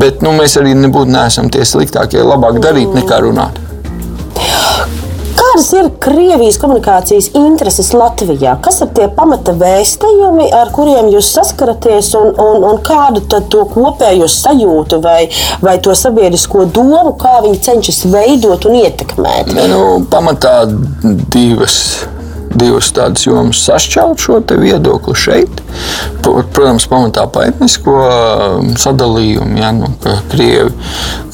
[0.00, 2.24] bet nu, mēs arī nebūtu tie sliktākie.
[2.24, 3.60] Labāk darīt nekā runāt.
[5.54, 8.56] Kādas ir Krievijas komunikācijas intereses Latvijā?
[8.58, 14.26] Kas ir tie pamata vēstījumi, ar kuriem jūs saskaraties, un, un, un kādu to kopējo
[14.26, 15.28] sajūtu vai,
[15.62, 19.54] vai to sabiedrisko domu, kā viņi cenšas veidot un ietekmēt?
[19.70, 20.56] Nu, pamatā
[21.30, 21.78] divas
[22.64, 25.62] divas tādas jomas sašķelt šo viedokli šeit.
[26.24, 30.72] Protams, pamatā pa etnisko um, sadalījumu, ja, nu, ka, krievi,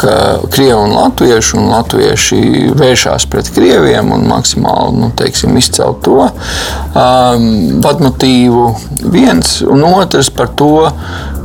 [0.01, 0.14] ka
[0.51, 2.40] krievi un latvieši un latvieši
[2.81, 7.47] vēršās pret krieviem un maksimāli nu, teiksim, izcelt to um,
[7.85, 8.66] vadmotīvu
[9.12, 10.88] viens un otrs par to,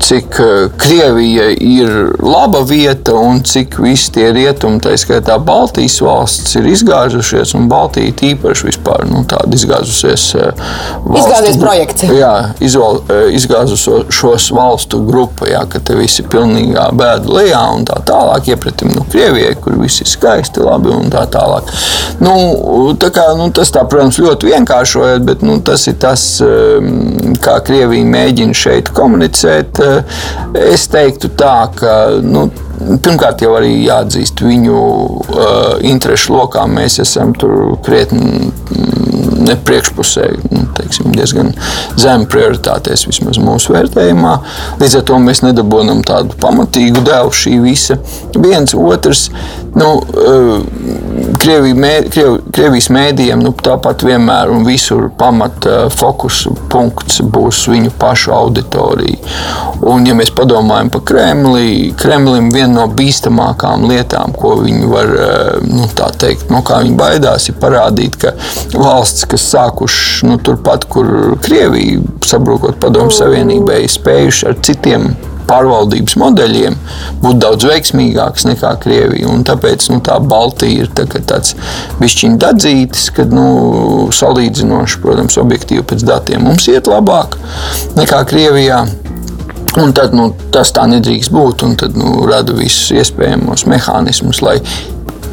[0.05, 1.91] cik uh, Krievija ir
[2.23, 7.55] laba vieta un cik visi tie rietumi, tā skaitā Baltijas valsts, ir izgāzušies.
[7.69, 9.74] Baltija tīpaši vispār nu, tāda izgāzusies.
[9.83, 12.07] Uh, Izgāzies projekts.
[12.09, 12.33] Jā,
[12.63, 18.51] izval, uh, izgāzušos valstu grupa, jā, ka te visi pilnīgā bēda lejā un tā tālāk,
[18.53, 21.71] iepratim no Krievijai, kur viss ir skaisti, labi un tā tālāk.
[22.23, 22.35] Nu,
[23.01, 27.59] tā kā, nu, tas, tā, protams, ļoti vienkāršojot, bet nu, tas ir tas, um, kā
[27.65, 29.83] Krievija mēģina šeit komunicēt
[30.55, 31.91] Es teiktu tā, ka
[32.23, 32.45] nu,
[33.03, 36.63] pirmkārt jau arī jāatzīst viņu uh, interešu lokā.
[36.71, 37.33] Mēs esam
[37.85, 38.51] krietni
[39.45, 40.25] ne priekšpusē,
[40.79, 41.53] teiksim, diezgan
[41.99, 44.35] zemu prioritātēs, vismaz mūsu vērtējumā.
[44.81, 47.99] Līdz ar to mēs nedabūjam tādu pamatīgu devu šī visa.
[48.35, 49.29] Viens otrs,
[49.75, 49.91] nu,
[51.39, 57.93] Krievija, mē, Kriev, Krievijas mēdījiem nu, tāpat vienmēr un visur pamata fokusu punkts būs viņu
[57.99, 59.19] pašu auditorija.
[59.85, 65.13] Un, ja mēs padomājam par Kremli, Kremlim viena no bīstamākām lietām, ko viņi var,
[65.67, 68.33] nu, tā teikt, no kā viņi baidās, ir parādīt, ka
[68.73, 75.11] valsts, kas sākuši nu, turpat, kur Krievija, sabrukot Padomu Savienībai, spējuši ar citiem
[75.45, 76.75] pārvaldības modeļiem
[77.21, 79.29] būt daudz veiksmīgāks nekā Krievija.
[79.29, 81.53] Un tāpēc nu, tā Baltija ir tā, tāds
[81.99, 87.37] bišķiņa dadzītis, kad nu, salīdzinoši, protams, objektīvi pēc datiem mums iet labāk
[87.99, 88.81] nekā Krievijā.
[89.75, 91.67] Un tad, nu, tas tā nedrīkst būt.
[91.77, 94.57] Tad nu, rada visus iespējamos mehānismus, lai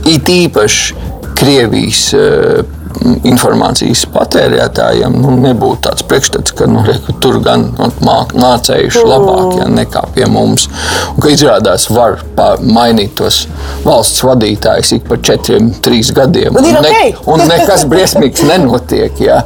[0.04, 1.00] it īpaši
[1.38, 2.81] Krievijas uh,
[3.28, 9.68] informācijas patērētājiem nu, nebūtu tāds priekšstats, ka nu, re, tur gan nu, mācējuši labāk ja,
[9.72, 10.68] nekā pie mums.
[11.16, 12.20] Un, izrādās, var
[12.62, 13.44] mainīt tos
[13.86, 16.56] valsts vadītājus ik pa četriem, trīs gadiem.
[16.58, 19.20] Un, ne, un nekas briesmīgs nenotiek.
[19.22, 19.42] Ja.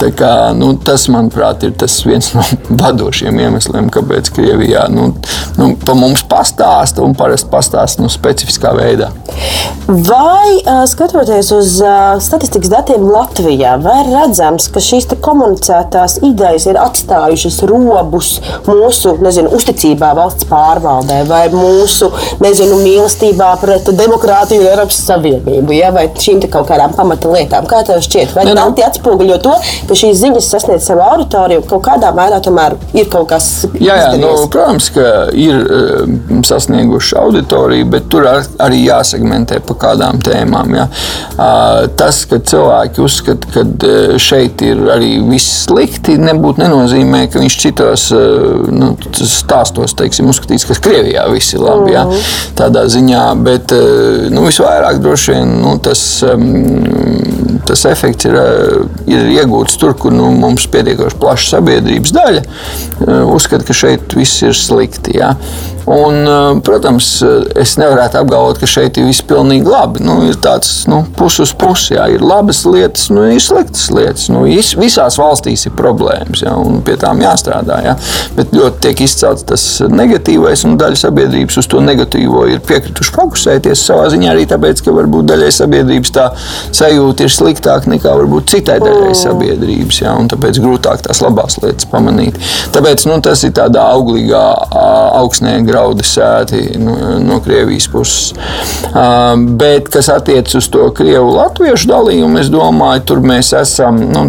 [0.00, 2.44] Tā kā, nu, tas, manuprāt, ir tas viens no
[2.82, 5.10] vadošiem iemesliem, kāpēc Krievijā nu,
[5.58, 9.10] nu, pa mums pastāsta un parasti pastāsta nu, specifiskā veidā.
[9.90, 10.60] Vai
[10.90, 11.78] skatoties uz
[12.22, 12.89] statistikas datiem?
[12.90, 20.10] Datiem Latvijā, vai ir redzams, ka šīs komunicētās idejas ir atstājušas robus mūsu nezinu, uzticībā
[20.18, 22.10] valsts pārvaldē vai mūsu
[22.42, 25.92] nezinu, mīlestībā pret demokrātiju un Eiropas Savienību, ja?
[25.94, 27.68] vai šīm kaut kādām pamata lietām?
[27.70, 28.34] Kā tev šķiet?
[28.34, 29.54] Vai tas atspoguļo to,
[29.86, 34.10] ka šīs ziņas sasniedz savu auditoriju, kaut kādā mērā tomēr ir kaut kas jā, jā,
[34.18, 40.74] nu, protams, ka ir uh, sasnieguši auditoriju, bet tur ar, arī jāsegmentē pa kādām tēmām.
[40.78, 40.88] Ja?
[41.36, 47.28] Uh, tas, ka cilvēki cilvēki uzskata, ka e, šeit ir arī viss slikti, nebūtu nenozīmē,
[47.30, 48.20] ka viņš citos e,
[48.72, 51.92] nu, stāstos teiksim, uzskatīs, ka Krievijā viss ir labi.
[51.94, 52.54] Jā, mhm.
[52.58, 56.22] tādā ziņā, bet e, nu, visvairāk droši vien nu, tas,
[57.70, 58.38] tas efekts ir,
[59.10, 62.46] ir iegūts tur, kur nu, mums pietiekoši plaša sabiedrības daļa.
[63.30, 65.20] Uzskata, ka šeit viss ir slikti.
[65.20, 65.34] Jā.
[65.90, 66.28] Un,
[66.62, 67.06] protams,
[67.58, 70.02] es nevaru apgalvot, ka šeit ir viss pilnīgi labi.
[70.04, 74.28] Nu, ir tāds nu, pusi uz pusi, jā, ir labas lietas, nu, ir sliktas lietas.
[74.30, 74.44] Nu,
[74.80, 77.80] visās valstīs ir problēmas, ja, un pie tām jāstrādā.
[77.86, 77.96] Ja.
[78.36, 83.84] Bet ļoti tiek izcelts tas negatīvais, un daļa sabiedrības uz to negatīvo ir piekrituši fokusēties
[83.90, 86.28] savā ziņā arī tāpēc, ka varbūt daļai sabiedrības tā
[86.76, 89.18] sajūta ir sliktāka nekā varbūt citai daļai mm.
[89.20, 92.38] sabiedrības, ja, un tāpēc grūtāk tās labās lietas pamanīt.
[92.72, 94.42] Tāpēc nu, tas ir tādā auglīgā
[95.20, 98.32] augsnē graudi sēti no, no Krievijas puses.
[99.60, 104.26] Bet, kas attiecas uz to Krievu-Latviešu dalījumu, es domāju, tur mēs esam nu,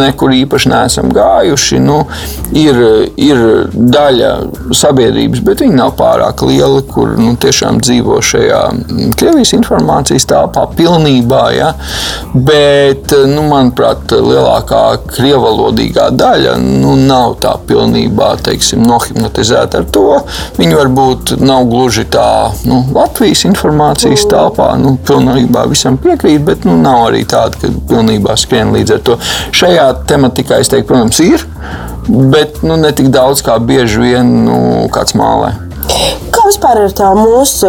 [0.00, 1.80] nekur īpaši neesam gājuši.
[1.84, 2.02] Nu,
[2.56, 2.80] ir,
[3.20, 3.42] ir
[3.74, 4.32] daļa
[4.74, 8.62] sabiedrības, bet viņi nav pārāk liela, kur nu, tiešām dzīvo šajā
[9.18, 11.44] Krievijas informācijas telpā pilnībā.
[11.54, 11.72] Ja?
[12.34, 12.73] Bet,
[13.30, 20.04] nu, manuprāt, lielākā krievalodīgā daļa nu, nav tā pilnībā teiksim, nohipnotizēta ar to.
[20.58, 22.28] Viņi varbūt nav gluži tā
[22.68, 28.38] nu, Latvijas informācijas telpā, nu, pilnībā visam piekrīt, bet nu, nav arī tāda, ka pilnībā
[28.40, 29.18] skrien līdz ar to.
[29.54, 31.46] Šajā tematikā es teiktu, protams, ir,
[32.08, 34.58] bet nu, ne tik daudz kā bieži vien nu,
[34.94, 35.54] kāds mālē.
[36.34, 37.68] Kā vispār ir tā mūsu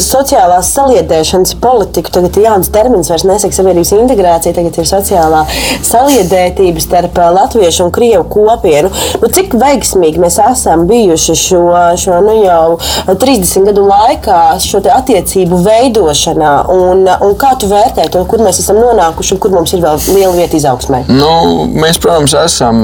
[0.00, 2.12] sociālās saliedēšanas politika?
[2.14, 5.42] Tagad ir jauns termins, vairs nesaka sabiedrības integrācija, tagad ir sociālā
[5.86, 8.92] saliedētība starp latviešu un krievu kopienu.
[9.22, 11.62] Nu, cik veiksmīgi mēs esam bijuši šo,
[12.00, 12.78] šo nu, jau
[13.10, 18.80] 30 gadu laikā, šo attiecību veidošanā, un, un kā tu vērtē to, kur mēs esam
[18.82, 21.04] nonākuši un kur mums ir vēl liela vieta izaugsmē?
[21.12, 21.32] Nu,
[21.76, 22.82] mēs, protams, esam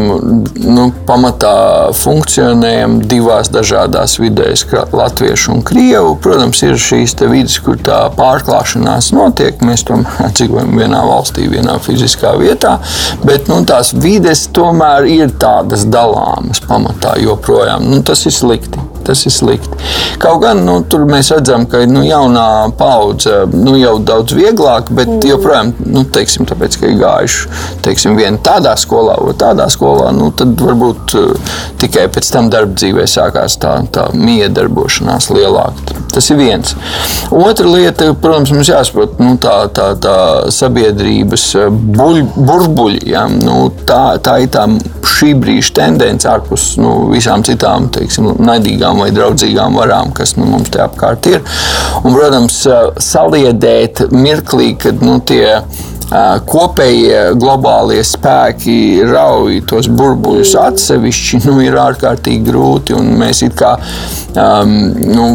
[0.63, 1.57] nu, pamatā
[1.97, 6.17] funkcionējam divās dažādās vidēs, kā latviešu un krievu.
[6.23, 9.63] Protams, ir šīs vidas, kur tā pārklāšanās notiek.
[9.65, 12.79] Mēs tomēr dzīvojam vienā valstī, vienā fiziskā vietā,
[13.25, 17.89] bet nu, tās vides tomēr ir tādas dalāmas pamatā joprojām.
[17.91, 19.79] Nu, tas ir slikti tas ir slikti.
[20.23, 25.11] Kaut gan nu, tur mēs redzam, ka nu, jaunā paudze nu, jau daudz vieglāk, bet
[25.11, 25.29] mm.
[25.31, 27.49] joprojām, nu, teiksim, tāpēc, ka ir gājuši
[27.87, 32.77] teiksim, viena tādā skolā, vai tādā skolā, nu, tad varbūt uh, tikai pēc tam darba
[32.79, 35.97] dzīvē sākās tā, tā miedarbošanās lielāka.
[36.13, 36.75] Tas ir viens.
[37.35, 40.17] Otra lieta, protams, mums jāsaprot nu, tā, tā, tā
[40.55, 43.05] sabiedrības uh, buļ, burbuļi.
[43.13, 43.27] Ja?
[43.31, 44.67] Nu, tā, tā ir tā
[45.19, 50.73] šī brīža tendence ārpus nu, visām citām teiksim, naidīgām vai draudzīgām varām, kas nu, mums
[50.73, 51.45] te apkārt ir.
[52.03, 52.63] Un, protams,
[53.03, 55.59] saliedēt mirklī, kad nu, tie
[56.49, 62.97] kopējie globālie spēki rauj tos burbuļus atsevišķi, nu, ir ārkārtīgi grūti.
[62.97, 63.75] Mēs kā
[64.33, 64.73] um,
[65.05, 65.29] nu,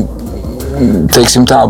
[1.14, 1.68] teiksim, tā,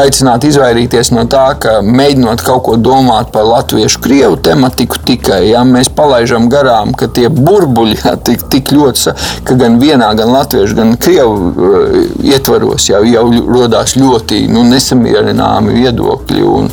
[0.00, 5.62] aicināt izvairīties no tā, ka mēģinot kaut ko domāt par latviešu krievu tematiku tikai, ja
[5.66, 9.14] mēs palaidām garām, ka tie burbuļi ja, tik, tik ļoti,
[9.46, 15.78] ka gan vienā, gan latviešu, gan krievu uh, ietvaros jau, jau rodās ļoti nu, nesamierināmi
[15.80, 16.70] viedokļi un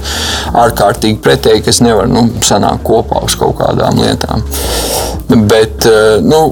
[0.64, 4.44] ārkārtīgi pretēji, kas nevar nu, sanākt kopā uz kaut kādām lietām.
[5.34, 6.46] Bet, uh, nu,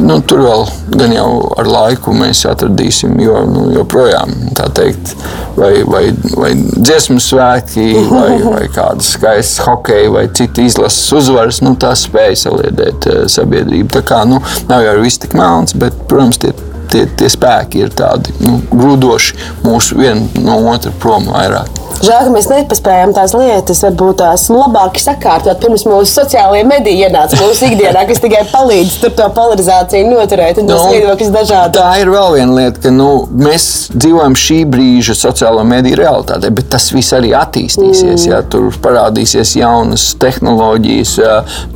[0.00, 0.64] nu, tur vēl
[0.98, 1.28] gan jau
[1.58, 5.14] ar laiku mēs atradīsim, jo nu, joprojām tā teikt,
[5.58, 11.74] vai, vai, vai dziesmu svētki, vai, vai kādas skaistas hokeja vai citu izlases uzvaras, nu,
[11.80, 13.90] tās spēja saliedēt uh, sabiedrību.
[13.94, 14.40] Tā kā nu,
[14.70, 16.54] nav jau viss tik melns, bet, protams, tie,
[16.92, 21.84] tie, tie spēki ir tādi nu, grūdoši mūsu vienu no otra prom vairāk.
[22.04, 27.38] Žēl, ka mēs nepaspējām tās lietas, varbūt tās labāk sakārtot, pirms mūsu sociālajie mediji ienāca
[27.38, 31.78] mūsu ikdienā, kas tikai palīdz to polarizāciju noturēt un tos nu, viedokļus dažādi.
[31.78, 33.08] Tā ir vēl viena lieta, ka nu,
[33.38, 38.26] mēs dzīvojam šī brīža sociālo mediju realitātē, bet tas viss arī attīstīsies.
[38.26, 38.28] Mm.
[38.32, 41.14] Ja, tur parādīsies jaunas tehnoloģijas,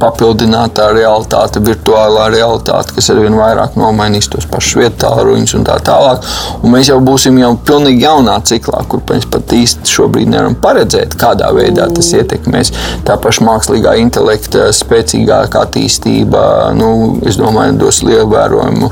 [0.03, 6.25] papildinātā realitāte, virtuālā realitāte, kas arvien vairāk nomainīs tos pašus vietāluņus un tā tālāk.
[6.63, 10.55] Un mēs jau būsim jau pilnīgi jaunā ciklā, kur mēs pat īsti šo šobrīd nevaram
[10.63, 12.73] paredzēt, kādā veidā tas ietekmēs.
[13.05, 18.91] Tā paša mākslīgā intelekta spēcīgāka attīstība, nu, es domāju, dos lielu vērojumu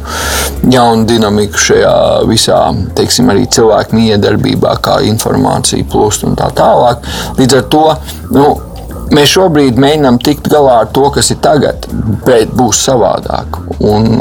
[0.73, 1.97] jaunu dinamiku šajā
[2.29, 2.61] visā,
[2.99, 7.07] teiksim, arī cilvēku miedarbībā, kā informācija plūst un tā tālāk.
[7.39, 7.85] Līdz ar to,
[8.35, 8.49] nu,
[9.15, 11.87] Mēs šobrīd mēģinām tikt galā ar to, kas ir tagad,
[12.27, 13.61] bet būs savādāk.
[13.79, 14.19] Un,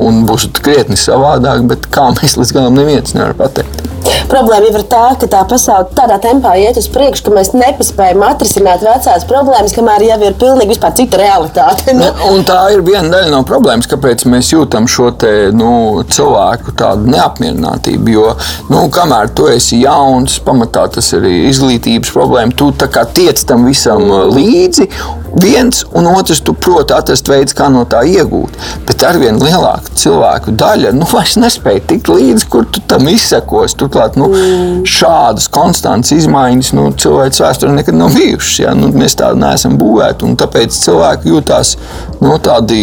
[0.00, 3.88] un būs krietni savādāk, bet kā mēs līdz galam neviens nevar pateikt.
[4.28, 8.84] Problēma ir tā, ka tā pasaule tādā tempā iet uz priekšu, ka mēs nepaspējam atrisināt
[8.84, 11.94] vecās problēmas, kamēr jau ir pilnīgi cita realitāte.
[11.96, 12.08] Nu?
[12.28, 15.70] Un tā ir viena daļa no problēmas, kāpēc mēs jūtam šo te, nu,
[16.12, 16.74] cilvēku
[17.08, 18.12] neapmierinātību.
[18.12, 18.26] Jo
[18.68, 22.70] nu, kamēr tu esi jauns, pamatā tas ir izglītības problēma, tu
[23.16, 24.34] tiec tam visam mm.
[24.36, 24.88] līdzi
[25.36, 28.56] viens un otrs, tu proti atrast veids, kā no tā iegūt.
[28.88, 33.76] Bet ar vien lielāku cilvēku daļa nu, vairs nespēja tikt līdzi, kur tu tam izsekos.
[33.78, 34.82] Turklāt nu, mm.
[34.88, 38.58] šādas konstantas izmaiņas nu, cilvēks vēsturē nekad nav bijušas.
[38.64, 38.74] Ja?
[38.78, 40.32] Nu, mēs tādu neesam būvēti.
[40.38, 41.74] Tāpēc cilvēki jūtas
[42.22, 42.80] nu, tādi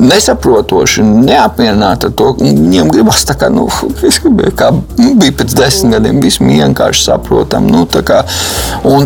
[0.00, 2.32] nesaprotoši, neapmierināti ar to.
[2.40, 3.66] Viņiem gribas tā kā, nu,
[4.58, 7.68] kā nu, bija pēc desmit gadiem, viss vienkārši saprotam.
[7.70, 8.22] Nu, kā,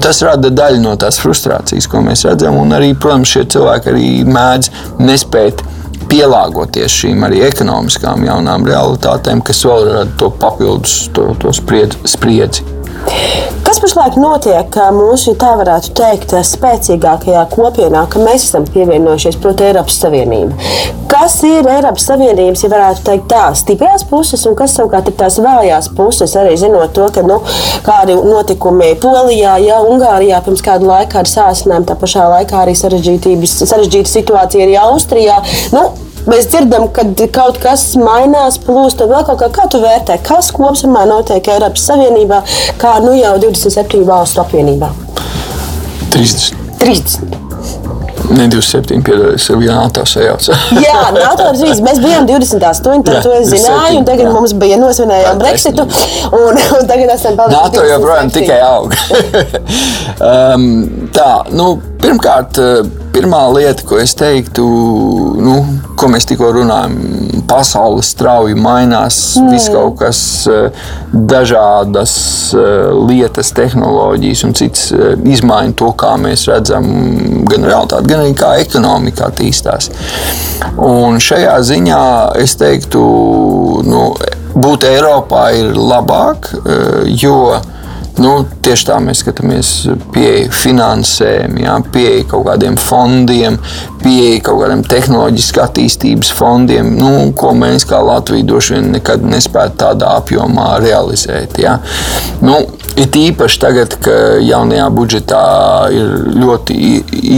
[0.04, 3.90] tas rada daļu no tās frustrācijas, ko mēs redzam redzam, un arī, protams, šie cilvēki
[3.92, 4.70] arī mēdz
[5.00, 5.62] nespēt
[6.10, 12.64] pielāgoties šīm arī ekonomiskām jaunām realitātēm, kas vēl rada to papildus to, to spriedzi.
[13.64, 19.96] Kas pašlaik notiek mūsu, tā varētu teikt, spēcīgākajā kopienā, ka mēs esam pievienojušies, proti, Eiropas
[20.02, 20.54] Savienība?
[21.10, 25.40] Kas ir Eiropas Savienības, ja varētu teikt, tā stiprās puses, un kas savukārt ir tās
[25.42, 27.40] vājās puses, arī zinot to, ka nu,
[27.86, 34.08] kādi notikumi Polijā, ja Ungārijā pirms kāda laika ar sāsinājumiem, tā pašā laikā arī sarežģīta
[34.10, 35.40] situācija arī Austrijā.
[35.74, 35.88] Nu,
[36.24, 37.04] Mēs dzirdam, ka
[37.34, 39.50] kaut kas mainās, plūst vēl kaut kā.
[39.54, 42.40] Kā tu vērtē, kas kopumā notiek Eiropas Savienībā,
[42.80, 44.90] kā nu jau 27 valstu apvienībā?
[46.14, 46.54] 30.
[46.80, 47.42] 30.
[48.30, 50.54] Ne 27, piedodies, ar vienu NATO sajaucu.
[50.80, 51.84] Jā, NATO ar vīzu.
[51.84, 54.32] Mēs bijām 28, tad to es zināju, un tagad jā.
[54.32, 55.84] mums bija nosvinējām Jā, Brexitu,
[56.30, 57.60] un, un tagad esam palikuši.
[57.60, 58.40] NATO joprojām 27.
[58.40, 58.96] tikai aug.
[60.32, 60.68] um,
[61.14, 61.68] tā, nu,
[62.00, 64.64] pirmkārt, eh, pirmā lieta, ko es teiktu,
[65.38, 65.54] nu,
[65.98, 66.96] ko mēs tikko runājam,
[67.48, 69.50] pasaule strauji mainās, mm.
[69.52, 72.14] viss kaut kas, eh, dažādas
[72.58, 76.88] eh, lietas, tehnoloģijas un cits eh, izmaina to, kā mēs redzam
[77.50, 79.90] gan realitāti, gan arī kā ekonomika attīstās.
[80.80, 82.04] Un šajā ziņā
[82.42, 83.04] es teiktu,
[83.86, 84.08] nu,
[84.54, 86.50] būt Eiropā ir labāk,
[87.10, 87.38] jo
[88.14, 89.70] Nu, tieši tā mēs skatāmies
[90.14, 93.58] pieeja finansēm, jā, pieeja kaut kādiem fondiem,
[94.04, 99.80] pieeja kaut kādiem tehnoloģiski attīstības fondiem, nu, ko mēs kā Latvija droši vien nekad nespētu
[99.82, 101.58] tādā apjomā realizēt.
[101.64, 101.80] Jā.
[102.44, 102.60] Nu,
[102.94, 105.38] It īpaši tagad, kad jaunajā budžetā
[105.90, 106.74] ir ļoti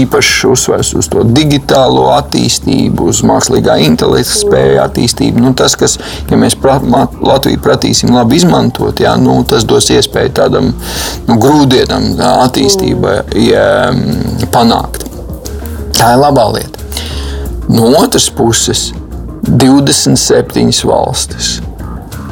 [0.02, 5.40] īpašs uzsvers uz to digitālo attīstību, uz mākslīgā intelekta spēju attīstību.
[5.40, 5.96] Nu, tas, kas,
[6.28, 11.38] ja mēs pra, ma- Latviju pratīsim labi izmantot, jā, nu, tas dos iespēju tādam nu,
[11.42, 12.14] grūdienam
[12.46, 13.66] attīstībai jā,
[14.54, 15.06] panākt.
[15.96, 16.84] Tā ir labā lieta.
[17.72, 18.90] No otras puses,
[19.46, 21.56] 27 valstis.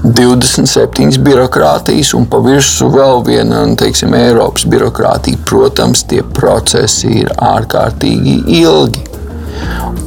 [0.05, 5.41] 27 birokrātijas un pa virsmu vēl viena nu, teiksim, Eiropas birokrātija.
[5.49, 9.14] Protams, tie procesi ir ārkārtīgi ilgi.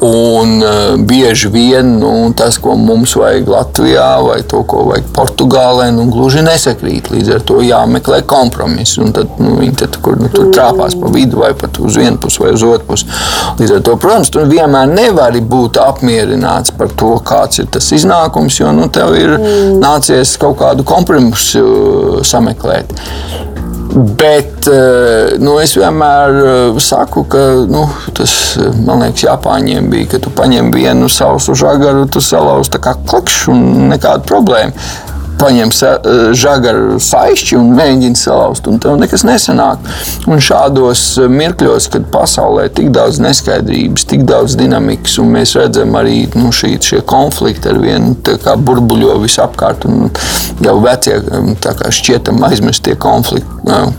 [0.00, 5.88] Un uh, bieži vien nu, tas, ko mums vajag Latvijā, vai to, ko vajag Portugālē,
[5.94, 7.10] nu, gluži nesakrīt.
[7.10, 9.00] Līdz ar to jāmeklē kompromiss.
[9.16, 12.42] Tad nu, viņi tad, kur, nu, tur trāpās pa vidu, vai pat uz vienu pusi,
[12.44, 13.10] vai uz otru pusi.
[13.58, 18.60] Līdz ar to, protams, tu vienmēr nevari būt apmierināts par to, kāds ir tas iznākums,
[18.62, 19.34] jo nu, tev ir
[19.82, 22.94] nācies kaut kādu kompromisu uh, sameklēt.
[23.98, 30.12] Bet eh, nu, es vienmēr eh, saku, ka nu, tas eh, man liekas, Japāņiem bija,
[30.12, 34.76] ka tu paņem vienu sausu žagaru, tu salauzi tā kā klikšķi un nekāda problēma.
[35.38, 35.98] Paņem sa-
[36.34, 39.78] žagaru saišķi un mēģina salauzt, un tev nekas nesanāk.
[40.26, 45.94] Un šādos mirkļos, kad pasaulē ir tik daudz neskaidrības, tik daudz dinamikas, un mēs redzam
[46.00, 48.16] arī nu, šī, šie konflikti ar vienu
[48.68, 50.10] burbuļo visapkārt, un
[50.64, 51.20] jau vecie
[51.62, 53.46] tā kā šķietam aizmirstie konflikti,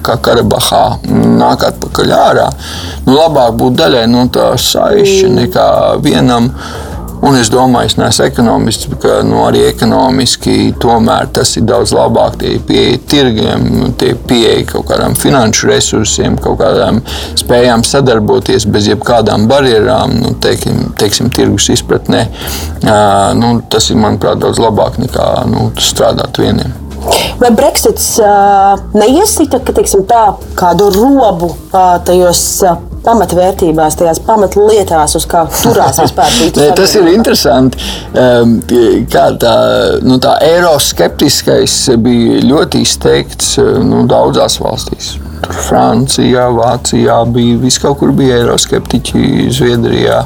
[0.04, 1.00] kā Karabahā,
[1.40, 2.50] nāk atpakaļ ārā.
[3.06, 5.68] Nu, labāk būt daļai no tā saišķa nekā
[6.04, 6.52] vienam.
[7.22, 10.74] Un es domāju, es neesmu ekonomists, ka nu, arī ekonomiski
[11.34, 12.38] tas ir daudz labāk.
[12.40, 17.02] Tie pieeja tirgiem, tie pieeja kaut kādām finanšu resursiem, kaut kādām
[17.40, 22.26] spējām sadarboties bez jebkādām barjerām, nu, teiksim, teiksim, tirgus izpratnē.
[22.84, 26.72] Uh, nu, tas ir, manuprāt, daudz labāk nekā nu, strādāt vieniem.
[27.40, 32.64] Vai Brexits uh, neiesita teiksim, tā, kādu robu uh, tajos
[33.10, 37.82] pamatvērtībās, tajās pamatlietās, uz kā turās vispār šī Nē, tas ir interesanti.
[38.14, 38.58] Um,
[39.12, 39.56] kā tā,
[40.06, 45.16] nu, tā eiroskeptiskais bija ļoti izteikts uh, nu, daudzās valstīs.
[45.40, 50.24] Tur Francijā, Vācijā bija vis kaut kur bija eiroskeptiķi, Zviedrijā.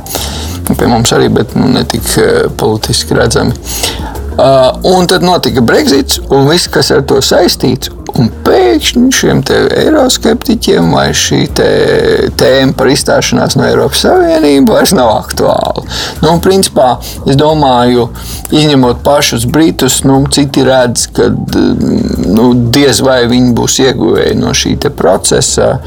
[0.74, 3.56] Pie mums arī, bet nu, ne tik uh, politiski redzami.
[4.34, 7.92] Uh, un tad notika Brexits un viss, kas ar to saistīts.
[8.14, 15.82] Un pēkšņi šiem eiroskeptiķiem vai šī tēma par izstāšanās no Eiropas Savienības vairs nav aktuāla.
[16.22, 18.12] Nu, principā, es domāju,
[18.54, 24.76] izņemot pašus Britus, nu, citi redz, ka nu, diez vai viņi būs ieguvēji no šī
[24.94, 25.80] procesa.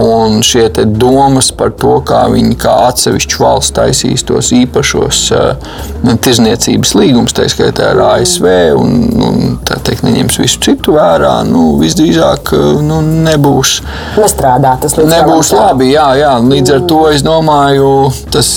[0.00, 5.76] Un šie domas par to, kā viņi kā atsevišķi valsts taisīs tos īpašos uh,
[6.24, 8.46] tirzniecības līgumus, tā skaitā ar ASV,
[8.78, 8.94] un,
[9.26, 11.32] un teikt, neņems visu citu vērā.
[11.48, 13.76] Nu, visdrīzāk nu, nebūs.
[14.18, 15.66] Nestrādā tas līdz Nebūs galam.
[15.70, 16.32] labi, jā, jā.
[16.42, 17.90] Līdz ar to es domāju,
[18.34, 18.50] tas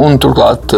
[0.00, 0.74] un turklāt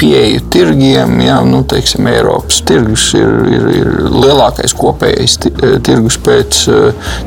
[0.00, 5.54] pieeja tirgiem, jā, nu, teiksim, Eiropas tirgus ir, ir, ir lielākais kopējais ti-
[5.86, 6.64] tirgus pēc,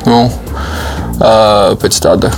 [0.08, 0.20] nu,
[1.18, 2.30] pēc tāda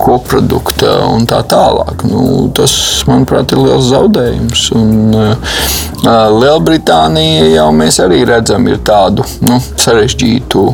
[0.00, 2.04] koprodukta un tā tālāk.
[2.08, 2.72] Nu, tas,
[3.08, 4.66] manuprāt, ir liels zaudējums.
[4.78, 5.58] Un, uh,
[6.00, 10.64] Lielbritānija jau mēs arī redzam, ir tādu nu, sarežģītu.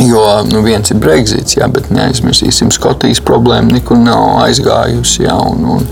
[0.00, 5.26] Jo nu, viens ir Brexits, jā, bet neaizmirsīsim, Skotijas problēma nekur nav aizgājusi.
[5.26, 5.84] Jā, un, un,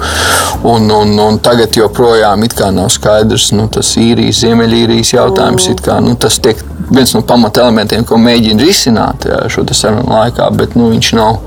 [0.65, 5.69] un, un, un tagad joprojām nav skaidrs nu, tas īrijas, ziemeļīrijas jautājums.
[5.69, 5.83] Mm.
[5.85, 10.79] Kā, nu, tas tiek viens no pamatelementiem, ko mēģina risināt jā, šo sarunu laikā, bet
[10.79, 11.43] nu, viņš nav.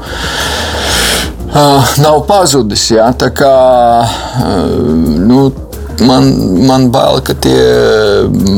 [1.51, 2.85] Uh, nav pazudis.
[2.93, 3.55] Jā, tā kā,
[4.05, 4.69] uh,
[5.25, 5.49] nu,
[6.07, 6.27] man,
[6.67, 7.61] man bail, ka tie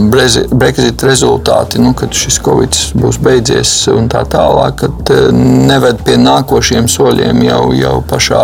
[0.09, 6.89] Brexit rezultāti, nu, kad šis Covid būs beidzies un tā tālāk, kad neved pie nākošiem
[6.91, 8.43] soļiem jau, jau pašā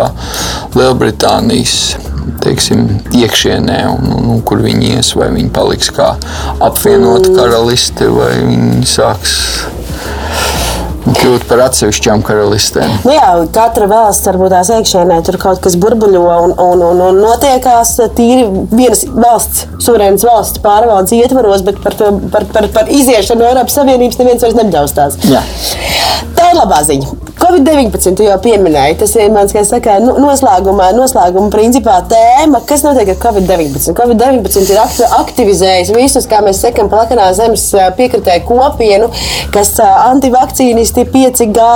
[0.76, 1.76] Lielbritānijas
[2.40, 2.86] teiksim,
[3.16, 6.12] iekšienē, un, un, un kur viņi ies, vai viņi paliks kā
[6.62, 9.36] apvienota karaliste, vai viņi sāks
[11.06, 12.92] kļūt par atsevišķām karalistēm.
[13.06, 17.20] Nu jā, katra valsts varbūt tās iekšēnē tur kaut kas burbuļo un, un, un, un
[17.24, 23.44] notiekās tīri vienas valsts, suverēnas valsts pārvaldes ietvaros, bet par, to, par, par, par iziešanu
[23.44, 25.20] no Eiropas Savienības neviens vairs nebļaustās.
[25.30, 25.44] Jā.
[26.50, 27.30] Ir labā ziņa.
[27.40, 28.96] Covid-19 jau pieminēja.
[29.00, 33.94] Tas ir mans, kā saka, nu, noslēguma, noslēguma principā tēma, kas notiek ar Covid-19.
[33.96, 34.80] Covid-19 ir
[35.18, 37.64] aktivizējis visus, kā mēs sakām, plakanā zemes
[37.96, 39.08] piekritēju kopienu,
[39.54, 41.68] kas antivakcīnisti, 5G,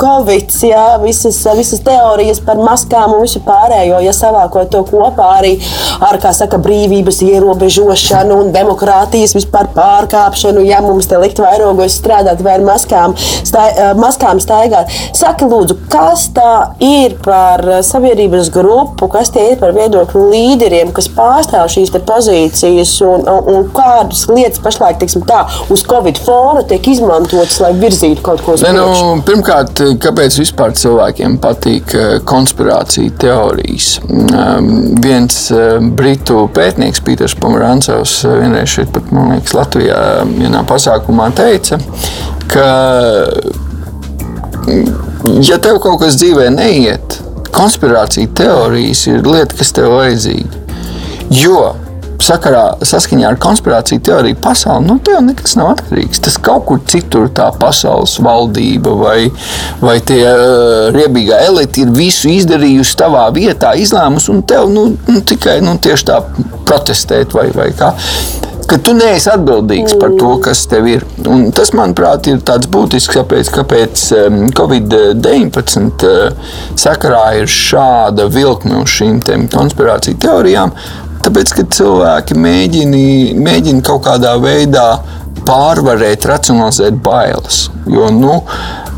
[0.00, 5.56] Covid, jā, visas, visas teorijas par maskām un visu pārējo, ja savākot to kopā arī
[6.00, 12.42] ar, kā saka, brīvības ierobežošanu un demokrātijas vispār pārkāpšanu, ja mums te likt vairogos strādāt
[12.46, 14.92] vai ar maskām, stā, maskām staigāt.
[15.16, 16.52] Saki, lūdzu, kas tā
[16.84, 22.94] ir par eh, sabiedrības grupu, kas tie ir par viedokļu līderiem, kas pārstāv šīs pozīcijas
[23.06, 25.40] un, un, un kādas lietas pašlaik tā,
[25.72, 28.86] uz Covid fona tiek izmantotas, lai virzītu kaut ko uz ne, nu,
[29.26, 33.98] Pirmkārt, kāpēc vispār cilvēkiem patīk eh, konspirācija teorijas?
[34.08, 35.36] Um, viens
[35.98, 37.88] britu pētnieks, Pīters Pomerāns,
[38.24, 41.78] vienreiz šeit pat, man liekas, Latvijā vienā pasākumā teica,
[42.50, 42.68] ka
[45.46, 47.18] ja tev kaut kas dzīvē neiet,
[47.54, 50.64] konspirācija teorijas ir lieta, kas tev vajadzīga.
[51.34, 51.60] Jo
[52.22, 56.20] sakarā, saskaņā ar konspirāciju teoriju pasauli, nu, tev nekas nav atkarīgs.
[56.24, 59.18] Tas kaut kur citur, tā pasaules valdība vai,
[59.82, 65.22] vai tie uh, riebīgā elite ir visu izdarījusi tavā vietā, izlēmusi, un tev nu, nu,
[65.22, 66.20] tikai nu, tieši tā
[66.68, 67.94] protestēt vai, vai kā
[68.68, 71.04] ka tu neesi atbildīgs par to, kas tev ir.
[71.28, 74.04] Un tas, manuprāt, ir tāds būtisks, kāpēc, kāpēc
[74.58, 79.22] Covid-19 eh, sakarā ir šāda vilkme uz šīm
[79.54, 80.74] konspirāciju teorijām.
[81.24, 83.04] Tāpēc, ka cilvēki mēģina,
[83.40, 84.88] mēģina kaut kādā veidā
[85.48, 87.66] pārvarēt, racionalizēt bailes.
[87.88, 88.42] Jo, nu,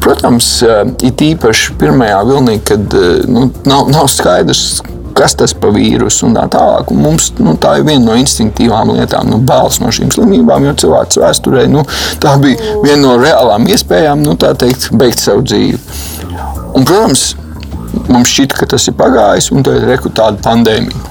[0.03, 4.81] protams, eh, it īpaši pirmajā vilnī, kad eh, nu, nav, nav skaidrs,
[5.21, 6.91] kas tas par vīrusu un tā tālāk.
[6.95, 10.75] Un mums, nu, tā ir viena no instinktīvām lietām, nu, bailes no šīm slimībām, jo
[10.85, 11.85] cilvēks vēsturē nu,
[12.23, 15.79] tā bija viena no reālām iespējām nu, teikt, beigt savu dzīvi.
[16.73, 17.35] Un, protams,
[18.09, 21.09] mums šķiet, ka tas ir pagājis, un tā ir tāda pandēmija.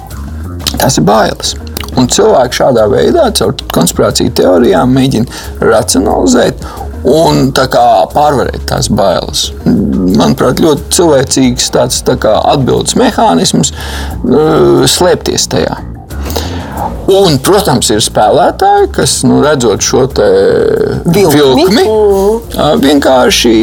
[0.79, 1.55] Tas ir bailes.
[1.97, 6.65] Un cilvēki šādā veidā, caur konspirāciju teorijām, mēģina racionalizēt
[7.07, 7.51] un
[8.13, 9.49] pārvarēt tās bailes.
[9.65, 15.79] Manuprāt, ļoti cilvēcīgs tāds tā atbildes mehānisms uh, slēpties tajā.
[17.09, 20.05] Un, protams, ir spēlētāji, kas nu, redzot šo
[21.09, 23.55] vilkmi, vilkmi uh, vienkārši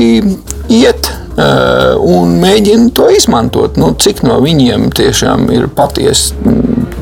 [0.74, 3.76] iet un mēģina to izmantot.
[3.80, 6.34] Nu, cik no viņiem tiešām ir patiesi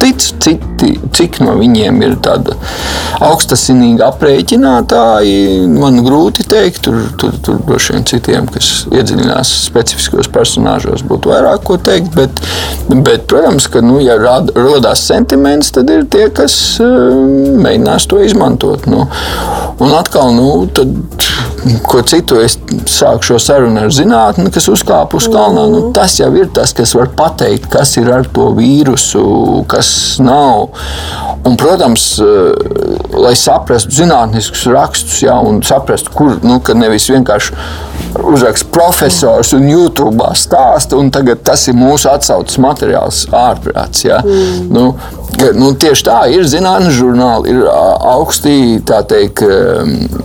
[0.00, 2.56] tic, citi, cik no viņiem ir tāda
[3.24, 5.68] augstasinīga aprēķinātāji.
[5.76, 11.64] Man grūti pateikt, tur, tur, tur droši vien citiem, kas iedziļinās specifiskos personāžos, būtu vairāk
[11.66, 12.12] ko teikt.
[12.14, 12.42] Bet,
[12.90, 16.86] bet protams, ka, nu, ja radās sentiments, tad ir tie, kas uh,
[17.64, 18.86] mēģinās to izmantot.
[18.90, 19.08] Nu.
[19.82, 20.94] Un atkal, nu, tad,
[21.88, 22.58] ko citu es
[22.90, 23.94] sāku šo sarunu ar
[24.24, 25.66] zinātni, kas uzkāpa uz kalna.
[25.68, 30.70] Nu, tas jau ir tas, kas var pateikt, kas ir ar to vīrusu, kas nav.
[31.44, 32.54] Un, protams, eh,
[33.12, 37.54] lai saprastu zinātniskus rakstus, ja, un saprastu, kur nu, nevis vienkārši
[38.14, 44.04] uzrakst profesors un YouTube stāsta, un tagad tas ir mūsu atsauces materiāls ārprāts.
[44.04, 44.22] Ja.
[44.24, 44.70] Mm.
[44.72, 44.94] Nu,
[45.56, 49.42] nu, tieši tā ir zinātnīs žurnāli, ir augstī teikt,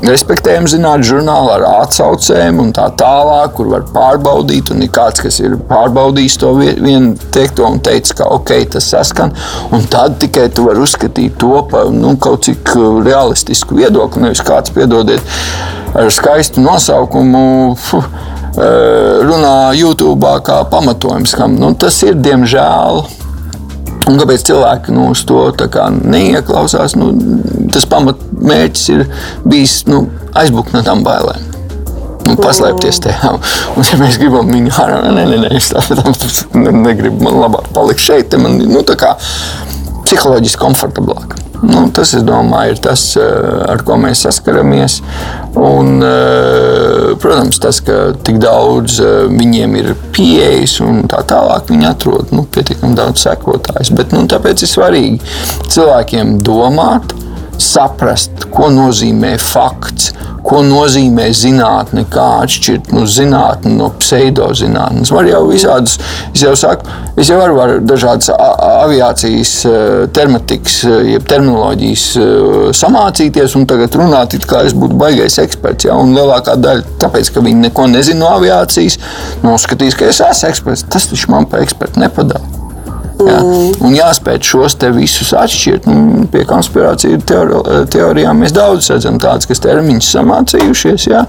[0.05, 4.71] respektējami zinātnīs žurnāli ar atsaucēm un tā tālāk, kur var pārbaudīt.
[4.73, 9.35] Un ir kāds, kas ir pārbaudījis to vienu teikto un teicis, ka ok, tas saskan.
[9.75, 14.73] Un tad tikai tu vari uzskatīt to par nu, kaut cik realistisku viedokli, nevis kāds
[14.75, 15.23] piedodiet
[15.97, 17.47] ar skaistu nosaukumu.
[17.89, 18.11] Fuh,
[19.29, 23.03] runā YouTube kā pamatojums, kam nu, tas ir diemžēl
[24.09, 25.43] Un kāpēc cilvēki nu, uz to
[26.01, 26.95] neieklausās?
[26.97, 27.11] Nu,
[27.73, 29.05] tas pamatmērķis ir
[29.45, 30.07] bijis nu,
[30.39, 31.45] aizbukt no tām bailēm.
[32.25, 33.35] Nu, paslēpties tajā.
[33.77, 37.69] Un, ja mēs gribam viņu ārā, nē, nē, nē, es tā, tā, negribu, man labāk
[37.75, 38.35] palikt šeit.
[38.41, 39.15] Man, nu, kā,
[40.09, 41.37] psiholoģiski komfortablāk.
[41.59, 44.99] Nu, tas, domāju, ir tas, ar ko mēs saskaramies.
[45.59, 45.99] Un,
[47.19, 49.01] protams, tas, ka tik daudz
[49.33, 53.91] viņiem ir pieejas un tā tālāk, viņi atrod nu, pietiekami daudz sekotājus.
[53.97, 55.19] Bet nu, tāpēc ir svarīgi
[55.67, 57.13] cilvēkiem domāt,
[57.63, 60.13] saprast, ko nozīmē fakts
[60.49, 65.11] ko nozīmē zinātne, kā atšķirt nu, zinātni no pseidozinātnes.
[65.13, 65.97] Var jau visādus,
[66.33, 66.87] es jau saku,
[67.19, 69.53] es jau varu ar dažādas aviācijas
[70.15, 70.81] termatikas,
[71.11, 72.05] jeb terminoloģijas
[72.79, 75.89] samācīties un tagad runāt, it kā es būtu baigais eksperts.
[75.89, 75.99] Ja?
[75.99, 78.97] Un lielākā daļa, tāpēc, ka viņi neko nezina no aviācijas,
[79.45, 80.87] noskatīs, ka es esmu eksperts.
[80.89, 82.68] Tas taču man par ekspertu nepadara.
[83.27, 83.39] Ja?
[83.85, 85.87] Un jāspēj šos te visus atšķirt.
[85.89, 87.61] Nu, pie konspirāciju teori,
[87.91, 91.09] teorijām mēs daudz redzam tādas, kas termiņus samācījušies.
[91.11, 91.25] Ja?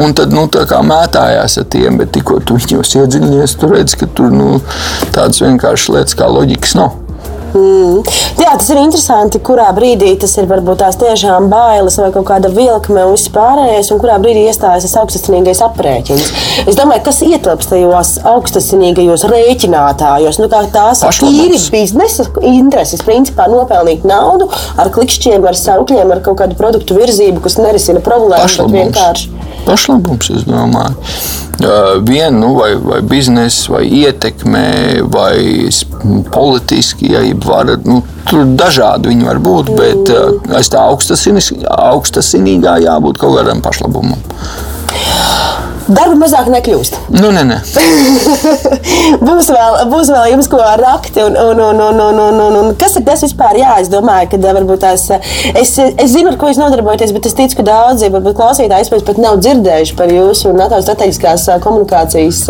[0.00, 0.46] Un tad nu,
[0.90, 4.58] mētājās ar tiem, bet tikko tu viņos iedziļinies, tu redz, ka tur nu,
[5.14, 7.03] tādas vienkāršas lietas kā loģikas nav.
[7.54, 8.02] Mm.
[8.40, 12.50] Jā, tas ir interesanti, kurā brīdī tas ir varbūt tās tiešām bailes vai kaut kāda
[12.50, 16.32] vilkme un viss pārējais, un kurā brīdī iestājas tas augstasinīgais aprēķins.
[16.66, 24.02] Es domāju, kas ietilpst tajos augstasinīgajos rēķinātājos, nu kā tās tīri biznesa intereses, principā nopelnīt
[24.08, 24.50] naudu
[24.80, 29.32] ar klikšķiem, ar saukļiem, ar kaut kādu produktu virzību, kas nerisina problēmu, bet vienkārši.
[29.64, 30.98] Pašlabums, es domāju
[32.02, 35.68] viena nu, vai, vai biznesa, vai ietekme, vai
[36.30, 37.76] politiski, ja vara.
[37.84, 40.12] Nu, tur dažādi viņi var būt, bet
[40.58, 44.20] aiz tā augstasinīgā jābūt kaut kādam pašlabumam.
[45.84, 46.94] Darba mazāk nekļūst.
[47.12, 47.58] Nu, ne, ne.
[49.26, 51.18] būs, vēl, būs vēl jums ko rakt.
[51.20, 53.58] Un, un, un, un, un, un, un, un kas ir tas vispār?
[53.60, 55.06] Jā, es domāju, ka varbūt tās.
[55.52, 59.20] Es, es zinu, ar ko jūs nodarbojaties, bet es ticu, ka daudzi klausītāji vispār pat
[59.20, 62.42] nav dzirdējuši par jūsu NATO strateģiskās komunikācijas